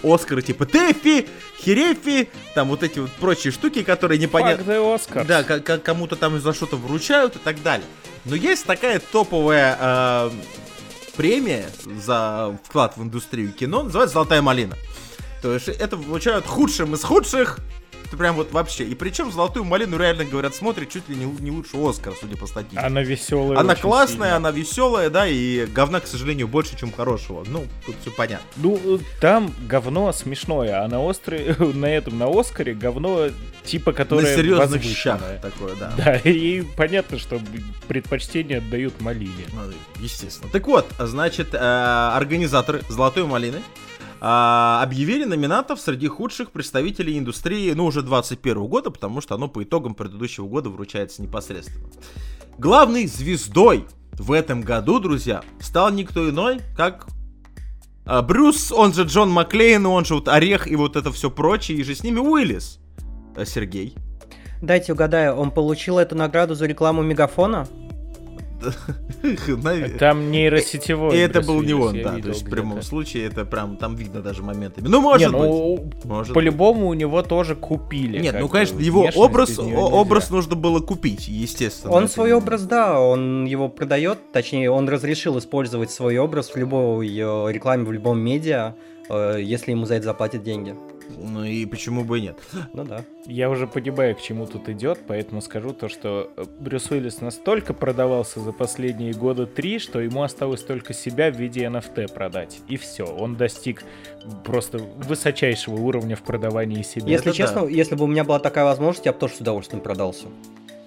[0.03, 1.27] Оскары типа Тэфи,
[1.61, 4.63] Херефи, там вот эти вот прочие штуки, которые непонятно...
[5.23, 7.87] Да, кому-то там за что-то вручают и так далее.
[8.25, 10.31] Но есть такая топовая э,
[11.15, 14.75] премия за вклад в индустрию кино, называется «Золотая малина».
[15.41, 17.59] То есть это вручают худшим из худших,
[18.05, 18.85] это прям вот вообще.
[18.85, 22.47] И причем «Золотую малину» реально, говорят, смотрит чуть ли не, не лучше Оскара, судя по
[22.47, 22.81] статистике.
[22.81, 23.59] Она веселая.
[23.59, 24.35] Она классная, сильно.
[24.35, 27.43] она веселая, да, и говна, к сожалению, больше, чем хорошего.
[27.47, 28.45] Ну, тут все понятно.
[28.57, 33.29] Ну, э, там говно смешное, а на острове, на этом, на Оскаре говно
[33.63, 35.93] типа, которое На серьезных щах такое, да.
[35.97, 37.39] Да, и понятно, что
[37.87, 39.45] предпочтение отдают малине.
[39.53, 40.49] Ну, Естественно.
[40.51, 43.61] Так вот, значит, э, организаторы Золотой малины
[44.25, 49.63] э, объявили номинантов среди худших представителей индустрии, ну, уже 21 года, потому что оно по
[49.63, 51.87] итогам предыдущего года вручается непосредственно.
[52.57, 57.07] Главной звездой в этом году, друзья, стал никто иной, как
[58.05, 61.77] э, Брюс, он же Джон Маклейн, он же вот Орех и вот это все прочее,
[61.77, 62.79] и же с ними Уиллис.
[63.35, 63.95] Э, Сергей.
[64.61, 67.67] Дайте угадаю, он получил эту награду за рекламу Мегафона?
[69.99, 71.15] Там нейросетевой.
[71.15, 72.17] И это был не он, да.
[72.19, 74.87] То есть в прямом случае это прям там видно даже моментами.
[74.87, 75.41] Ну, может быть.
[75.41, 78.19] ну, Может по-любому у него тоже купили.
[78.19, 81.93] Нет, ну, конечно, его образ, образ нужно было купить, естественно.
[81.93, 87.07] Он свой образ, да, он его продает, точнее, он разрешил использовать свой образ в любой
[87.07, 88.75] э, рекламе, в любом медиа,
[89.09, 90.75] э, если ему за это заплатят деньги.
[91.09, 92.37] Ну и почему бы и нет.
[92.73, 93.03] Ну да.
[93.25, 97.73] Я уже понимаю, к чему тут идет, поэтому скажу то, что э, Брюс Уиллис настолько
[97.73, 102.59] продавался за последние года три, что ему осталось только себя в виде NFT продать.
[102.67, 103.83] И все, он достиг
[104.43, 107.07] просто высочайшего уровня в продавании себя.
[107.07, 109.81] Если это честно, если бы у меня была такая возможность, я бы тоже с удовольствием
[109.81, 110.27] продался.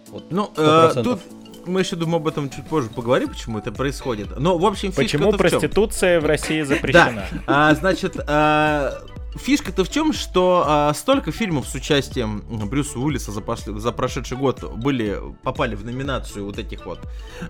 [0.09, 0.31] Вот.
[0.31, 1.21] Ну, э, тут
[1.69, 4.39] мы еще, думаю, об этом чуть позже поговорим, почему это происходит.
[4.39, 5.61] Но, в общем, Почему фишка-то в чём?
[5.61, 7.25] проституция в России запрещена?
[7.47, 8.95] А, значит, а,
[9.37, 14.37] фишка-то в чем, что а, столько фильмов с участием Брюса Уиллиса за, пошли- за прошедший
[14.37, 16.99] год были, попали в номинацию вот этих вот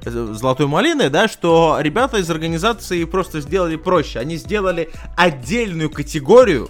[0.05, 4.19] э, Золотой Малины, да, что ребята из организации просто сделали проще.
[4.19, 6.69] Они сделали отдельную категорию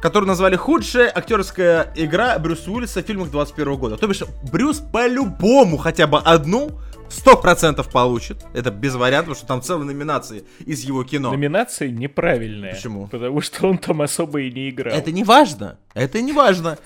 [0.00, 3.96] который назвали «Худшая актерская игра Брюса Уиллиса в фильмах 21 года».
[3.96, 8.44] То бишь, Брюс по-любому хотя бы одну 100% получит.
[8.52, 11.30] Это без вариантов, потому что там целые номинации из его кино.
[11.30, 12.74] Номинации неправильные.
[12.74, 13.06] Почему?
[13.06, 14.94] Потому что он там особо и не играл.
[14.94, 15.78] Это не важно.
[15.94, 16.78] Это не важно.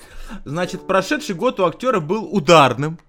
[0.45, 2.99] Значит, прошедший год у актера был ударным.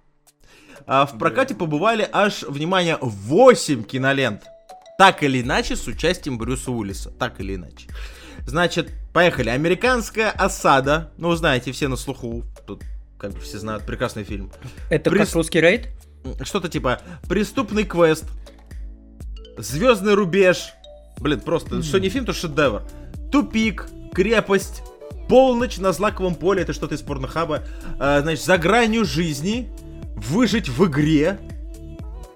[0.86, 4.42] А в прокате побывали аж, внимание, 8 кинолент.
[4.98, 7.10] Так или иначе, с участием Брюса Уиллиса.
[7.10, 7.88] Так или иначе.
[8.46, 9.48] Значит, поехали.
[9.48, 11.10] Американская осада.
[11.16, 12.44] Ну, знаете, все на слуху.
[12.66, 12.82] Тут,
[13.16, 14.52] как бы все знают, прекрасный фильм.
[14.90, 15.88] Это Прис- как русский рейд?
[16.42, 18.24] Что-то типа «Преступный квест»,
[19.56, 20.72] «Звездный рубеж».
[21.18, 22.82] Блин, просто, что не фильм, то шедевр.
[23.30, 24.82] «Тупик», «Крепость»,
[25.28, 27.62] «Полночь на злаковом поле», это что-то из порнохаба.
[27.98, 29.70] А, значит, «За гранью жизни»,
[30.16, 31.38] «Выжить в игре».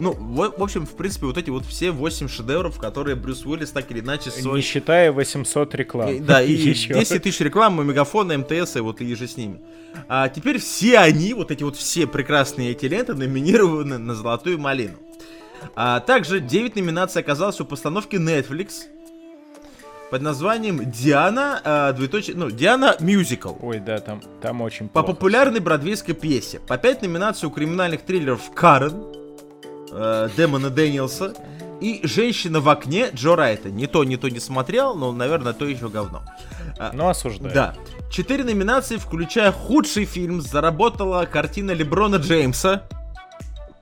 [0.00, 3.70] Ну, в, в общем, в принципе, вот эти вот все 8 шедевров, которые Брюс Уиллис
[3.70, 4.60] так или иначе Не свой...
[4.60, 6.08] считая 800 реклам.
[6.10, 6.94] И- Да, и Ещё.
[6.94, 9.60] 10 тысяч реклам, Мегафона, МТС и вот и же с ними.
[10.08, 14.98] А теперь все они, вот эти вот все прекрасные эти ленты, номинированы на Золотую Малину.
[15.74, 18.84] А также 9 номинаций оказалось у постановки Netflix
[20.12, 23.54] под названием Диана, а, двоеточие, ну, Диана Мюзикл.
[23.60, 25.14] Ой, да, там, там очень По плохо.
[25.14, 26.60] популярной бродвейской пьесе.
[26.60, 28.94] По 5 номинаций у криминальных триллеров Карен,
[29.90, 31.34] э, Дэмона Дэниелса
[31.80, 33.70] и Женщина в окне Джо Райта.
[33.70, 36.22] Не то, не то не смотрел, но, наверное, то еще говно.
[36.92, 37.54] Ну, осуждаю.
[37.54, 37.74] Да.
[38.10, 42.84] Четыре номинации, включая худший фильм, заработала картина Леброна Джеймса.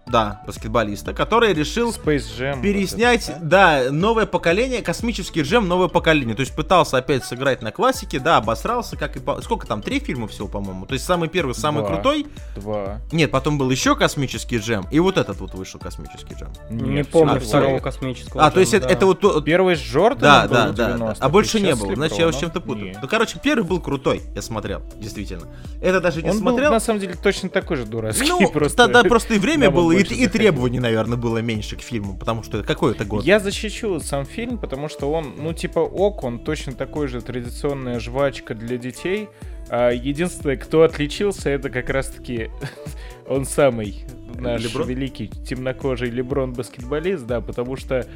[0.06, 2.62] Да, баскетболиста, который решил Space Jam.
[2.62, 6.36] переснять, вот это, да, новое поколение, космический джем, новое поколение.
[6.36, 9.20] То есть пытался опять сыграть на классике, да, обосрался, как и...
[9.20, 10.86] по- Сколько там, три фильма всего, по-моему?
[10.86, 11.88] То есть самый первый, самый Два.
[11.94, 12.26] крутой.
[12.54, 12.60] да.
[12.60, 13.00] Два.
[13.10, 16.52] Нет, потом был еще космический джем, и вот этот вот вышел космический джем.
[16.70, 18.44] Не Нет, помню всё второго космического.
[18.46, 19.44] А, то есть это, джема, это вот...
[19.44, 21.04] Первый с Джорданом Да, был да, да, да.
[21.04, 21.96] 90-х, А больше не было.
[21.96, 22.86] Значит, я его чем-то путаю.
[22.90, 22.98] Нет.
[23.02, 25.48] Ну, короче, первый был крутой, я смотрел, действительно.
[25.82, 26.70] Это даже не Он был, смотрел.
[26.70, 28.28] на самом деле, точно такой же дурацкий.
[28.28, 28.76] Ну, просто...
[28.76, 32.58] тогда просто и время было, и, и требований, наверное, было меньше к фильму, потому что
[32.58, 33.24] это какой это год?
[33.24, 38.00] Я защищу сам фильм, потому что он, ну, типа, ок, он точно такой же традиционная
[38.00, 39.28] жвачка для детей.
[39.68, 42.50] А единственное, кто отличился, это как раз-таки
[43.28, 44.04] он самый
[44.34, 44.88] наш Леброн?
[44.88, 48.06] великий темнокожий Леброн-баскетболист, да, потому что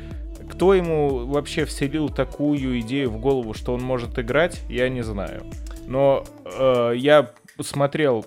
[0.50, 5.44] кто ему вообще вселил такую идею в голову, что он может играть, я не знаю.
[5.86, 8.26] Но э, я смотрел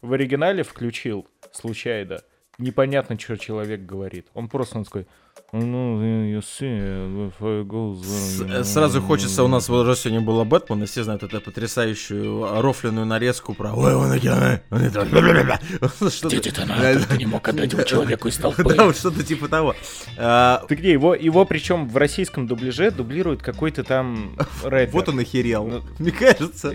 [0.00, 2.20] в оригинале, включил случайно.
[2.58, 4.26] Непонятно, что человек говорит.
[4.34, 5.06] Он просто он такой...
[5.52, 10.20] «Ну, you see, if I go there, С- Сразу хочется, у нас вот уже сегодня
[10.20, 15.02] была Бэтмен, и все знают эту потрясающую рофленную нарезку про «Ой, он океан, он это,
[15.04, 15.60] бля-бля-бля».
[16.10, 18.62] Что-то- ты не мог отдать его человеку из толпы.
[18.74, 19.74] Да, вот что-то типа того.
[20.16, 20.92] А, Ты где?
[20.92, 24.92] Его, его причем в российском дубляже дублирует какой-то там рэпер.
[24.92, 26.72] Вот он охерел, Ну, мне кажется.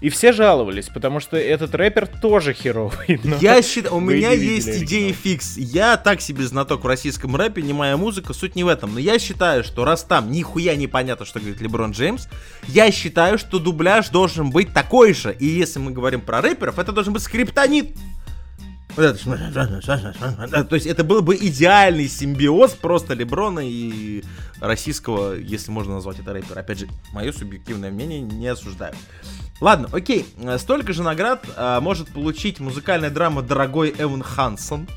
[0.00, 3.20] И, все жаловались, потому что этот рэпер тоже херовый.
[3.40, 4.86] Я считаю, у меня не есть оригинал.
[4.86, 5.56] идея фикс.
[5.56, 8.92] Я так себе знаток в российском рэпе, не моя музыка, суть не в этом.
[8.94, 12.28] Но я считаю, что раз там нихуя непонятно, что говорит Леброн Джеймс,
[12.68, 15.34] я считаю, что дубляж должен быть такой же.
[15.38, 17.96] И если мы говорим про рэперов, это должен быть скриптонит.
[18.96, 24.22] То есть это был бы идеальный симбиоз просто Леброна и
[24.60, 26.60] российского, если можно назвать это рэпера.
[26.60, 28.94] Опять же, мое субъективное мнение не осуждаю.
[29.60, 30.26] Ладно, окей.
[30.58, 34.88] Столько же наград э, может получить музыкальная драма «Дорогой Эван Хансон».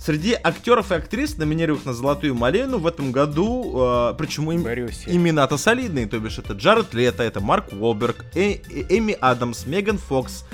[0.00, 4.62] Среди актеров и актрис, номинированных на «Золотую малину» в этом году, э, причем им-
[5.06, 9.98] имена-то солидные, то бишь это Джаред Лето, это Марк Уолберг, Э- Э- Эми Адамс, Меган
[9.98, 10.44] Фокс,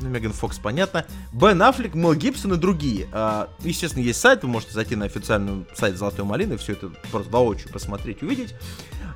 [0.00, 3.08] ну, Меган Фокс, понятно, Бен Аффлек, Мел Гибсон и другие.
[3.12, 7.30] А, естественно, есть сайт, вы можете зайти на официальный сайт «Золотой малины», все это просто
[7.30, 8.54] воочию посмотреть, увидеть.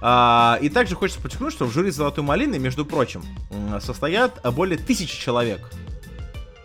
[0.04, 3.22] А, и также хочется подчеркнуть, что в жюри «Золотой малины», между прочим,
[3.80, 5.60] состоят более тысячи человек.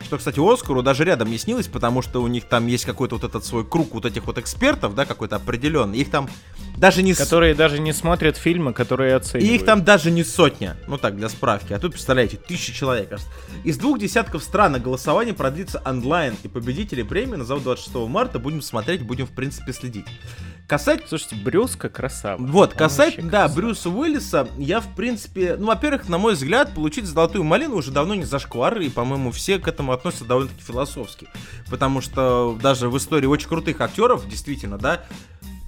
[0.02, 3.26] Что, кстати, Оскару даже рядом не снилось, потому что у них там есть какой-то вот
[3.26, 5.98] этот свой круг вот этих вот экспертов, да, какой-то определенный.
[5.98, 6.30] Их там
[6.78, 7.14] даже не...
[7.14, 9.54] с- Которые даже не смотрят фильмы, которые и оценивают.
[9.62, 10.78] их там даже не сотня.
[10.88, 11.74] Ну так, для справки.
[11.74, 13.20] А тут, представляете, тысячи человек.
[13.66, 16.36] Из двух десятков стран голосование продлится онлайн.
[16.44, 18.40] И победители премии назовут 26 марта.
[18.40, 20.06] Будем смотреть, будем, в принципе, следить.
[20.68, 21.04] Касать...
[21.08, 22.42] Слушайте, Брюска красава.
[22.42, 23.56] Вот, Он вообще да, красава.
[23.56, 28.16] Брюса Уиллиса, я, в принципе, ну, во-первых, на мой взгляд, получить золотую малину уже давно
[28.16, 31.30] не зашквар, и, по-моему, все к этому относятся довольно-таки философски.
[31.70, 35.06] Потому что даже в истории очень крутых актеров, действительно, да,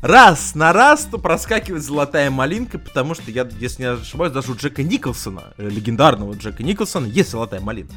[0.01, 4.55] раз на раз то проскакивает золотая малинка, потому что я, если не ошибаюсь, даже у
[4.55, 7.89] Джека Николсона, э, легендарного Джека Николсона, есть золотая малина.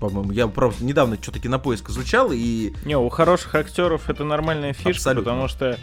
[0.00, 4.90] По-моему, я, правда, недавно что-то кинопоиск изучал, и Не, у хороших актеров это нормальная фишка,
[4.90, 5.30] Абсолютно.
[5.32, 5.78] потому что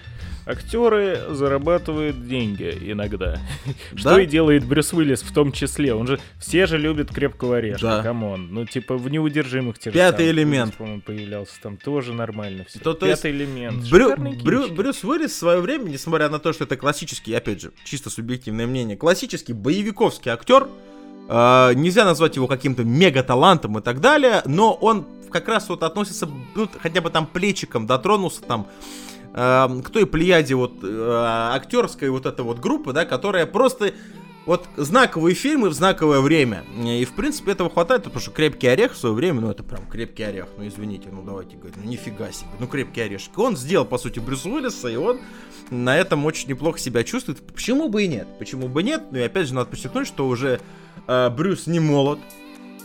[0.51, 3.39] Актеры зарабатывают деньги иногда.
[3.91, 3.97] Да?
[3.97, 5.93] Что и делает Брюс Уиллис в том числе.
[5.93, 8.03] Он же все же любят крепкого орешка, Да.
[8.03, 8.49] come on.
[8.51, 10.75] Ну, типа, в неудержимых те же Пятый элемент.
[10.75, 12.79] По-моему, появлялся там тоже нормально все.
[12.79, 13.83] То- то есть Пятый элемент.
[13.91, 14.73] Брю- Брю-.
[14.73, 18.67] Брюс Уиллис в свое время, несмотря на то, что это классический, опять же, чисто субъективное
[18.67, 20.67] мнение, классический боевиковский актер,
[21.29, 26.27] э, нельзя назвать его каким-то мега-талантом и так далее, но он как раз вот относится,
[26.55, 28.67] ну, хотя бы там плечиком дотронулся там
[29.33, 31.11] э, к той плеяде вот э,
[31.53, 33.93] актерской вот этой вот группы, да, которая просто
[34.45, 36.63] вот знаковые фильмы в знаковое время.
[36.83, 39.85] И, в принципе, этого хватает, потому что «Крепкий орех» в свое время, ну, это прям
[39.85, 43.37] «Крепкий орех», ну, извините, ну, давайте говорить, ну, нифига себе, ну, «Крепкий орешек».
[43.37, 45.19] Он сделал, по сути, Брюс Уиллиса, и он
[45.69, 47.39] на этом очень неплохо себя чувствует.
[47.53, 48.27] Почему бы и нет?
[48.39, 49.03] Почему бы нет?
[49.11, 50.59] Ну, и опять же, надо подчеркнуть, что уже
[51.07, 52.19] э, Брюс не молод,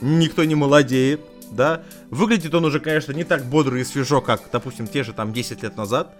[0.00, 1.20] никто не молодеет,
[1.50, 1.82] да.
[2.10, 5.62] Выглядит он уже, конечно, не так бодро и свежо, как, допустим, те же там 10
[5.62, 6.14] лет назад.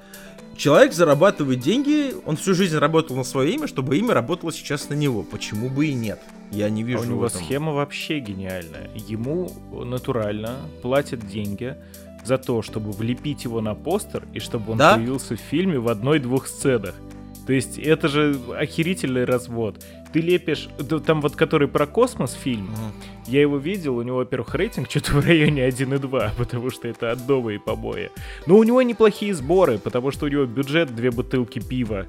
[0.57, 4.95] Человек зарабатывает деньги, он всю жизнь работал на свое имя, чтобы имя работало сейчас на
[4.95, 5.23] него.
[5.23, 6.19] Почему бы и нет?
[6.51, 7.43] Я не А вижу у в него этом.
[7.43, 8.89] схема вообще гениальная.
[8.95, 9.51] Ему
[9.85, 11.77] натурально платят деньги
[12.25, 14.95] за то, чтобы влепить его на постер и чтобы он Да?
[14.97, 16.95] появился в фильме в одной-двух сценах.
[17.47, 19.85] То есть это же охерительный развод.
[20.13, 20.69] Ты лепишь,
[21.07, 22.93] там вот который про космос фильм, Мгм.
[23.27, 27.59] я его видел, у него, во-первых, рейтинг что-то в районе 1,2, потому что это отдовые
[27.61, 28.11] побои.
[28.47, 32.07] Но у него неплохие сборы, потому что у него бюджет две бутылки пива.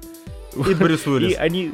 [0.56, 1.36] И Брюс И Уиллис.
[1.38, 1.72] они...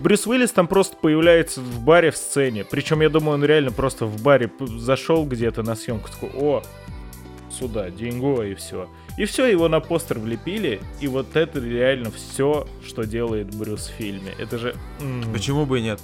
[0.00, 2.64] Брюс Уиллис там просто появляется в баре в сцене.
[2.68, 6.62] Причем, я думаю, он реально просто в баре зашел где-то на съемку, такой, о,
[7.58, 8.88] сюда, деньго, и все.
[9.16, 13.92] И все, его на постер влепили, и вот это реально все, что делает Брюс в
[13.92, 14.32] фильме.
[14.38, 14.74] Это же
[15.32, 16.00] Почему бы и нет?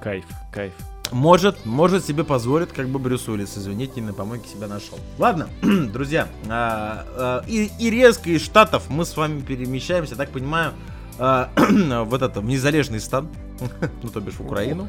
[0.00, 0.72] кайф, кайф.
[1.10, 4.98] Может, может себе позволит, как бы Брюс Уиллис, извините, на помойке себя нашел.
[5.18, 10.72] Ладно, друзья, а, а, и, и резко из Штатов мы с вами перемещаемся, так понимаю,
[11.18, 13.28] а, в этот, в незалежный стан,
[14.02, 14.88] ну, то бишь в Украину.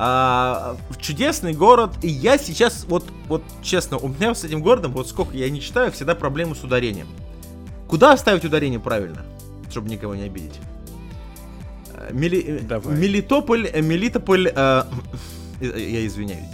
[0.00, 5.08] А, чудесный город, и я сейчас, вот, вот честно, у меня с этим городом, вот
[5.08, 7.08] сколько я не читаю, всегда проблемы с ударением.
[7.88, 9.24] Куда ставить ударение правильно,
[9.70, 10.54] чтобы никого не обидеть?
[11.94, 12.96] Э, Мели- э, Давай.
[12.96, 14.84] Мелитополь, э, Мелитополь, э,
[15.60, 16.46] я извиняюсь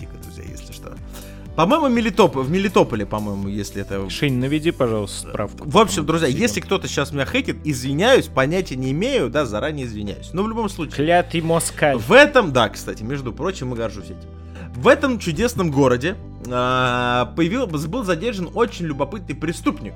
[1.57, 4.11] По-моему, Мелитоп, в Мелитополе, по-моему, если это...
[4.11, 5.69] Шень, наведи, пожалуйста, справку.
[5.69, 6.43] В общем, друзья, Сидим.
[6.43, 10.31] если кто-то сейчас меня хейтит, извиняюсь, понятия не имею, да, заранее извиняюсь.
[10.33, 11.97] Но в любом случае, Клятый москаль.
[11.97, 14.29] в этом, да, кстати, между прочим, и горжусь этим.
[14.75, 16.17] В этом чудесном городе
[16.51, 19.95] а, появил, был задержан очень любопытный преступник.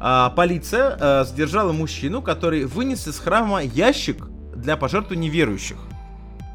[0.00, 5.76] А, полиция а, задержала мужчину, который вынес из храма ящик для пожертвований верующих.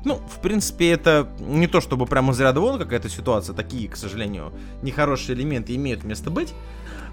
[0.03, 3.53] Ну, в принципе, это не то чтобы прямо из ряда вон какая-то ситуация.
[3.55, 6.53] Такие, к сожалению, нехорошие элементы имеют место быть.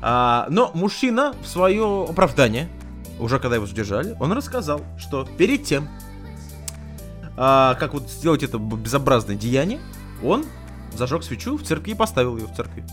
[0.00, 2.68] А, но мужчина в свое оправдание,
[3.20, 5.88] уже когда его задержали, он рассказал, что перед тем,
[7.36, 9.80] а, как вот сделать это безобразное деяние,
[10.22, 10.44] он
[10.96, 12.84] зажег свечу в церкви и поставил ее в церкви.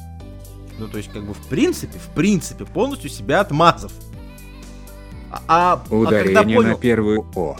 [0.78, 3.94] Ну, то есть, как бы, в принципе, в принципе, полностью себя отмазав.
[5.32, 7.58] А, а- а когда Ударение понял- на первую О.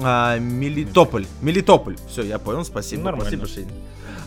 [0.00, 1.26] а, Мелитополь.
[1.40, 1.96] Мелитополь.
[2.08, 3.04] Все, я понял, спасибо.
[3.04, 3.36] Нормально.
[3.36, 3.68] Спасибо, Шейн.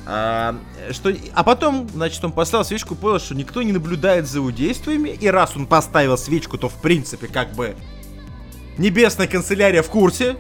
[0.06, 0.56] А,
[0.92, 5.10] что, а потом, значит, он поставил свечку понял, что никто не наблюдает за его действиями.
[5.10, 7.76] И раз он поставил свечку, то в принципе, как бы
[8.78, 10.38] небесная канцелярия в курсе.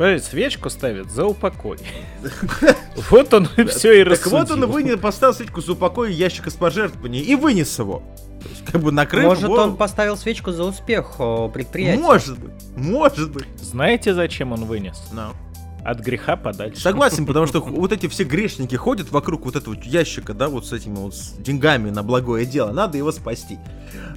[0.00, 1.76] Подожди, свечку ставят за упокой.
[3.10, 4.66] Вот он все и Так вот он и рассудил.
[4.68, 8.02] вынес, поставил свечку за упокой ящика с пожертвований и вынес его.
[8.42, 11.16] То есть, как бы накрыв Может, его- он поставил свечку за успех
[11.52, 12.00] предприятия?
[12.00, 13.44] Может быть, может быть.
[13.60, 15.02] Знаете, зачем он вынес?
[15.12, 15.34] No.
[15.84, 16.80] От греха подальше.
[16.80, 20.72] Согласен, потому что вот эти все грешники ходят вокруг вот этого ящика, да, вот с
[20.72, 22.72] этими вот с деньгами на благое дело.
[22.72, 23.58] Надо его спасти.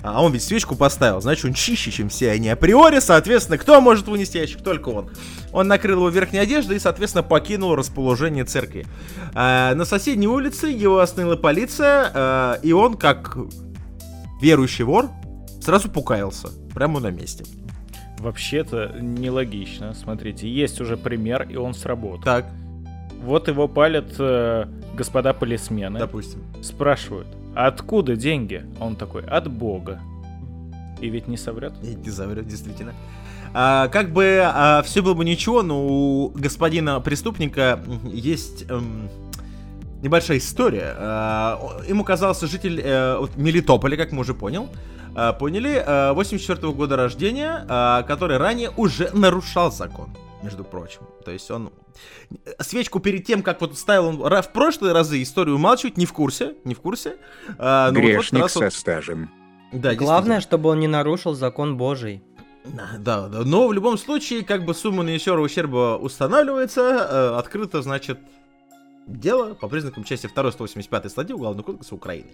[0.02, 3.00] А он ведь свечку поставил, значит, он чище, чем все они априори.
[3.00, 4.62] Соответственно, кто может вынести ящик?
[4.62, 5.10] Только он.
[5.52, 8.86] Он накрыл его верхней одеждой и, соответственно, покинул расположение церкви.
[9.34, 13.38] А, на соседней улице его остановила полиция, а, и он, как
[14.42, 15.10] верующий вор,
[15.62, 16.50] сразу покаялся.
[16.74, 17.46] Прямо на месте.
[18.24, 19.94] Вообще-то нелогично.
[19.94, 22.22] Смотрите, есть уже пример, и он сработал.
[22.24, 22.46] Так,
[23.22, 24.66] Вот его палят э,
[24.96, 26.00] господа полисмены.
[26.00, 26.42] допустим.
[26.62, 28.66] Спрашивают, «А откуда деньги?
[28.80, 30.00] Он такой, от Бога.
[31.02, 31.74] И ведь не соврет.
[31.84, 32.94] И не заврет, действительно.
[33.54, 34.44] А, как бы
[34.86, 39.10] все было бы ничего, но у господина преступника есть эм,
[40.02, 40.96] небольшая история.
[40.98, 44.70] А, о- ему казался житель э, вот Мелитополя, как мы уже понял.
[45.16, 45.84] А, поняли?
[45.86, 50.10] А, 84 года рождения, а, который ранее уже нарушал закон,
[50.42, 51.02] между прочим.
[51.24, 51.72] То есть он
[52.60, 56.56] свечку перед тем, как вот ставил он в прошлые разы историю умалчивать, не в курсе,
[56.64, 57.18] не в курсе.
[57.58, 59.30] А, но вот Грешник он- со стажем.
[59.72, 62.22] Да, Главное, чтобы он не нарушил закон Божий.
[62.66, 68.20] Да, да, но в любом случае, как бы сумма нанесенного ущерба устанавливается, э, открыто, значит,
[69.06, 72.30] дело по признакам части 2 185 статьи Уголовного кодекса Украины.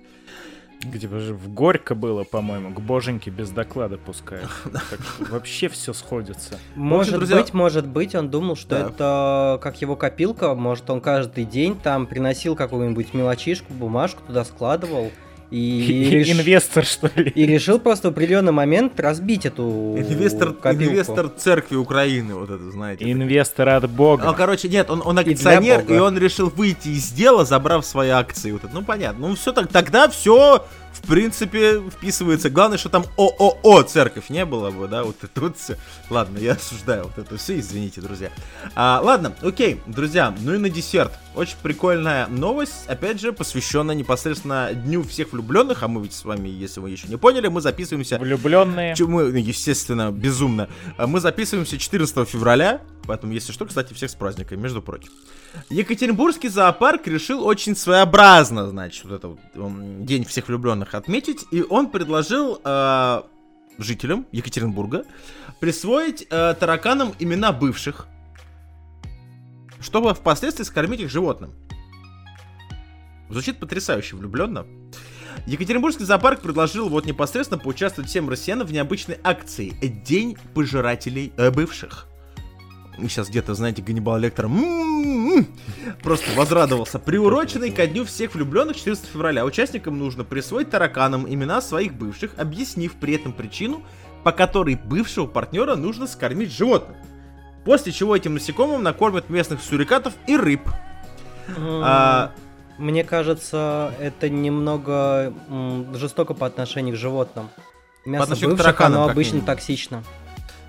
[0.82, 4.50] Где бы же в Горько было, по-моему, к боженьке без доклада пускают.
[4.72, 6.58] Так вообще все сходится.
[6.76, 8.88] Может друзья- быть, может быть, он думал, что Да.
[8.88, 15.12] это как его копилка, может, он каждый день там приносил какую-нибудь мелочишку, бумажку, туда складывал
[15.56, 17.32] и, реш- Инвестор, что ли?
[17.36, 20.92] и решил просто в определенный момент разбить эту Инвестор, копилку.
[20.94, 23.12] инвестор церкви Украины, вот это, знаете.
[23.12, 24.34] Инвестор от А, бога.
[24.34, 25.96] короче, нет, он, он акционер, бога.
[25.96, 28.52] и, он решил выйти из дела, забрав свои акции.
[28.52, 28.74] Вот это.
[28.74, 29.28] Ну, понятно.
[29.30, 32.50] Ну, все так, тогда все, в принципе, вписывается.
[32.50, 35.78] Главное, что там ООО церковь не было бы, да, вот это вот все.
[36.10, 38.30] Ладно, я осуждаю вот это все, извините, друзья.
[38.76, 41.12] А, ладно, окей, друзья, ну и на десерт.
[41.36, 46.50] Очень прикольная новость, опять же, посвященная непосредственно Дню всех влюбленных, а мы ведь с вами,
[46.50, 48.96] если вы еще не поняли, мы записываемся Влюбленные.
[49.00, 50.70] Мы, ну, естественно, безумно.
[50.98, 55.12] А Мы записываемся 14 февраля, поэтому, если что, кстати, всех с праздником, между прочим.
[55.70, 61.90] Екатеринбургский зоопарк решил очень своеобразно, значит, вот этот вот, День всех влюбленных отметить, и он
[61.90, 63.22] предложил э,
[63.78, 65.06] жителям Екатеринбурга
[65.60, 68.08] присвоить э, тараканам имена бывших,
[69.80, 71.54] чтобы впоследствии скормить их животным.
[73.30, 74.66] Звучит потрясающе влюбленно.
[75.46, 79.70] Екатеринбургский зоопарк предложил вот непосредственно поучаствовать всем россиянам в необычной акции
[80.06, 82.08] «День пожирателей э, бывших».
[82.98, 85.48] Сейчас где-то, знаете, Ганнибал Лектор м-м-м,
[86.04, 87.00] просто возрадовался.
[87.00, 89.46] Приуроченный ко дню всех влюбленных 14 февраля.
[89.46, 93.84] Участникам нужно присвоить тараканам имена своих бывших, объяснив при этом причину,
[94.24, 96.98] по которой бывшего партнера нужно скормить животным.
[97.70, 100.62] После чего этим насекомым накормят местных сурикатов и рыб.
[101.56, 102.32] А,
[102.80, 107.48] Мне кажется, это немного м, жестоко по отношению к животным.
[108.06, 110.04] Мясо к бывших, тараканам, оно обычно токсично.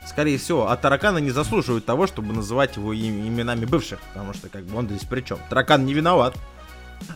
[0.06, 4.50] Скорее всего, а тараканы не заслуживают того, чтобы называть его им- именами бывших, потому что
[4.50, 5.38] как бы он здесь при чем?
[5.48, 6.34] Таракан не виноват.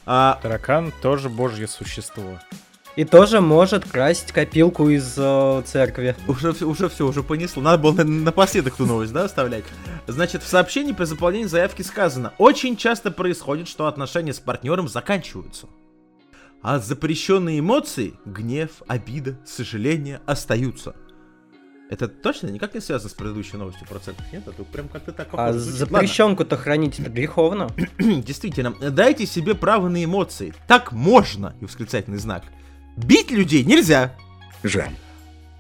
[0.07, 2.39] А, Таракан тоже божье существо.
[2.97, 6.15] И тоже может красть копилку из э, церкви.
[6.29, 7.61] уже, уже все, уже понесло.
[7.61, 9.65] Надо было на- напоследок ту новость, да, оставлять.
[10.07, 15.67] Значит, в сообщении при заполнении заявки сказано, очень часто происходит, что отношения с партнером заканчиваются.
[16.63, 20.95] А запрещенные эмоции, гнев, обида, сожаление остаются.
[21.91, 24.47] Это точно никак не связано с предыдущей новостью процентов, нет?
[24.47, 27.69] Это прям как-то так А запрещенку-то хранить это греховно.
[27.99, 30.55] Действительно, дайте себе право на эмоции.
[30.69, 32.45] Так можно, и восклицательный знак.
[32.97, 34.15] Бить людей нельзя,
[34.63, 34.91] Жаль.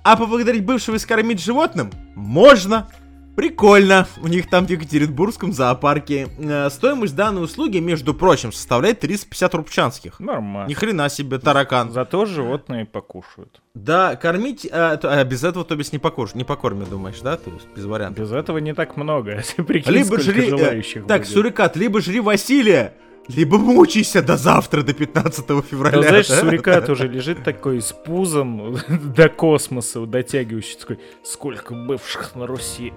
[0.03, 2.89] а поблагодарить бывшего и скормить животным можно.
[3.37, 4.07] Прикольно.
[4.22, 6.28] У них там в Екатеринбургском зоопарке.
[6.39, 10.20] Э, стоимость данной услуги, между прочим, составляет 350 рубчанских.
[10.20, 10.68] Нормально.
[10.68, 11.91] Ни хрена себе, таракан.
[11.91, 13.61] Зато животные покушают.
[13.74, 14.64] Да, кормить...
[14.70, 17.37] э, то- а без этого, то без не покормишь, не покормишь, думаешь, да?
[17.37, 18.24] То есть без вариантов.
[18.24, 19.32] Без этого не так много.
[19.35, 20.47] Если прикинь, Либо жри...
[20.47, 21.32] э, желающих так, будет.
[21.32, 22.95] сурикат, либо жри Василия,
[23.28, 26.02] либо мучайся до завтра, до 15 февраля.
[26.02, 26.40] Да, знаешь, да?
[26.40, 32.92] сурикат уже лежит такой с пузом до космоса, дотягивающий такой, сколько бывших на Руси.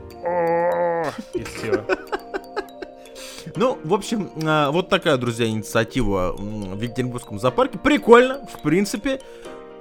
[1.33, 1.85] И все.
[3.55, 7.79] Ну, в общем, а, вот такая, друзья, инициатива в Екатеринбургском зоопарке.
[7.79, 9.21] Прикольно, в принципе.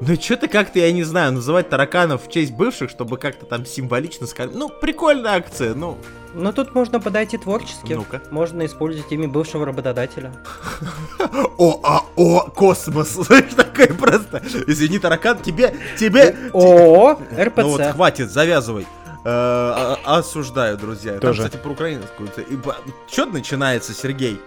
[0.01, 4.26] Но что-то как-то, я не знаю, называть тараканов в честь бывших, чтобы как-то там символично
[4.26, 4.55] сказать.
[4.55, 5.97] Ну, прикольная акция, ну,
[6.34, 7.94] Но тут можно подойти творчески.
[7.94, 8.20] Ну-ка.
[8.30, 10.34] Можно использовать имя бывшего работодателя.
[11.57, 13.09] О, а, о, космос.
[13.14, 14.42] Знаешь, такой просто.
[14.66, 16.36] Извини, таракан, тебе, тебе...
[16.53, 17.18] О,
[17.59, 17.92] Ну вот, РПЦ.
[17.94, 18.86] хватит, завязывай.
[19.24, 21.18] Э, а- Осуждаю, друзья.
[21.18, 21.42] Тоже.
[21.42, 22.28] кстати, про украинскую.
[23.11, 24.40] Что начинается, Сергей?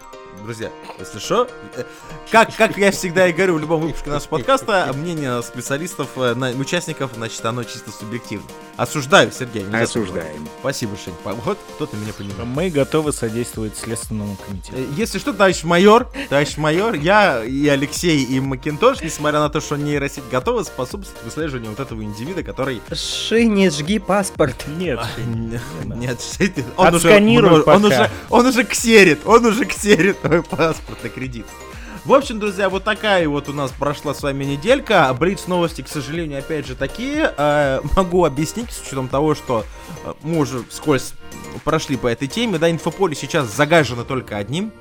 [0.43, 1.83] Друзья, если что, э,
[2.31, 6.51] как, как я всегда и говорю в любом выпуске нашего подкаста, мнение специалистов, э, на-
[6.51, 8.45] участников, значит, оно чисто субъективно.
[8.77, 9.63] Осуждаю, Сергей.
[9.63, 10.33] нельзя Осуждаем.
[10.33, 10.51] забывать.
[10.61, 11.13] Спасибо, Шень.
[11.23, 12.45] По- Вот кто-то меня понимает.
[12.45, 14.77] Мы готовы содействовать Следственному комитету.
[14.77, 19.59] Э, Если что, товарищ майор, товарищ майор, я и Алексей и Макинтош, несмотря на то,
[19.59, 22.81] что нейросеть готова, способствовать выслеживанию вот этого индивида, который...
[22.93, 24.65] Ши, не жги паспорт.
[24.67, 24.99] Нет,
[25.85, 25.99] надо.
[26.01, 26.19] Нет,
[26.77, 27.09] он уже,
[27.65, 31.45] он уже, он уже ксерит, он уже ксерит твой паспорт на кредит.
[32.05, 35.13] В общем, друзья, вот такая вот у нас прошла с вами неделька.
[35.19, 37.33] Блиц новости, к сожалению, опять же такие.
[37.35, 39.65] Э, могу объяснить, с учетом того, что
[40.05, 41.13] э, мы уже вскользь
[41.63, 42.59] прошли по этой теме.
[42.59, 44.71] Да, инфополе сейчас загажено только одним.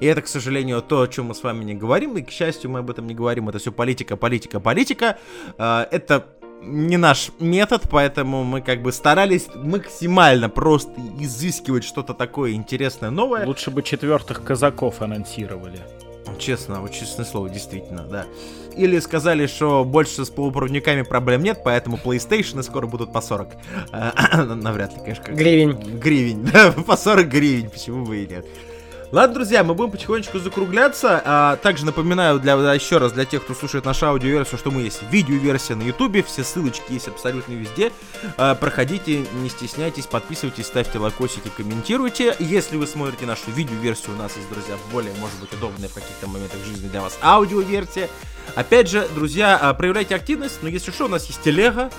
[0.00, 2.16] И это, к сожалению, то, о чем мы с вами не говорим.
[2.16, 3.48] И, к счастью, мы об этом не говорим.
[3.48, 5.18] Это все политика, политика, политика.
[5.58, 6.26] Э, это
[6.62, 13.46] не наш метод, поэтому мы как бы старались максимально просто изыскивать что-то такое интересное, новое.
[13.46, 15.80] лучше бы четвертых казаков анонсировали.
[16.38, 18.26] честно, вот честное слово, действительно, да.
[18.76, 23.48] Или сказали, что больше с полупроводниками проблем нет, поэтому PlayStation скоро будут по 40.
[23.92, 25.32] Э, Навряд ли, конечно.
[25.32, 25.98] Гривень.
[25.98, 28.46] Гривень, да, по 40 гривен, почему бы и нет.
[29.12, 31.20] Ладно, друзья, мы будем потихонечку закругляться.
[31.22, 35.02] А, также напоминаю для, еще раз для тех, кто слушает нашу аудиоверсию, что мы есть
[35.10, 37.92] видеоверсия на ютубе, все ссылочки есть абсолютно везде.
[38.38, 42.34] А, проходите, не стесняйтесь, подписывайтесь, ставьте лайкосики, комментируйте.
[42.38, 46.26] Если вы смотрите нашу видеоверсию, у нас есть, друзья, более, может быть, удобная в каких-то
[46.26, 48.08] моментах жизни для вас аудиоверсия.
[48.54, 51.90] Опять же, друзья, а, проявляйте активность, но если что, у нас есть телега,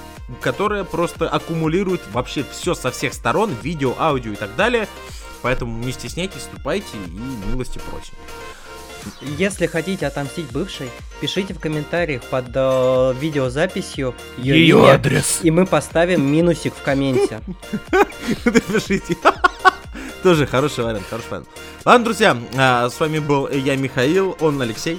[0.41, 4.88] которая просто аккумулирует вообще все со всех сторон, видео, аудио и так далее.
[5.43, 8.13] Поэтому не стесняйтесь, вступайте и милости просим.
[9.37, 10.89] Если хотите отомстить бывшей,
[11.19, 15.41] пишите в комментариях под э, видеозаписью Ее имя, адрес.
[15.43, 17.41] и мы поставим минусик в комменте.
[18.45, 19.17] Напишите.
[20.23, 21.49] Тоже хороший вариант, хороший вариант.
[21.83, 24.97] Ладно, друзья, а, с вами был я, Михаил, он Алексей.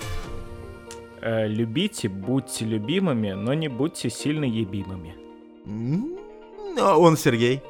[1.23, 5.15] Э, Любите, будьте любимыми, но не будьте сильно ебимыми.
[6.79, 7.63] А Он Сергей.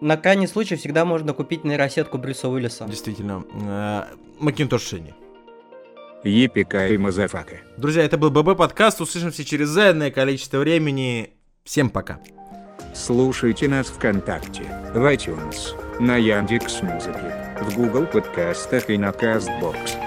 [0.00, 2.84] На крайний случай всегда можно купить нейросетку Брюса Уиллиса.
[2.86, 3.44] Действительно.
[3.62, 5.14] а, Макинтош Шенни.
[6.22, 7.58] Yippee-ki-yay, motherfucker.
[7.76, 9.00] Друзья, это был ББ подкаст.
[9.00, 11.30] Услышимся через энное количество времени.
[11.64, 12.20] Всем пока.
[12.94, 14.62] Слушайте нас ВКонтакте,
[14.94, 20.05] в iTunes, на Яндекс.Музыке, в Google подкастах и на Castbox.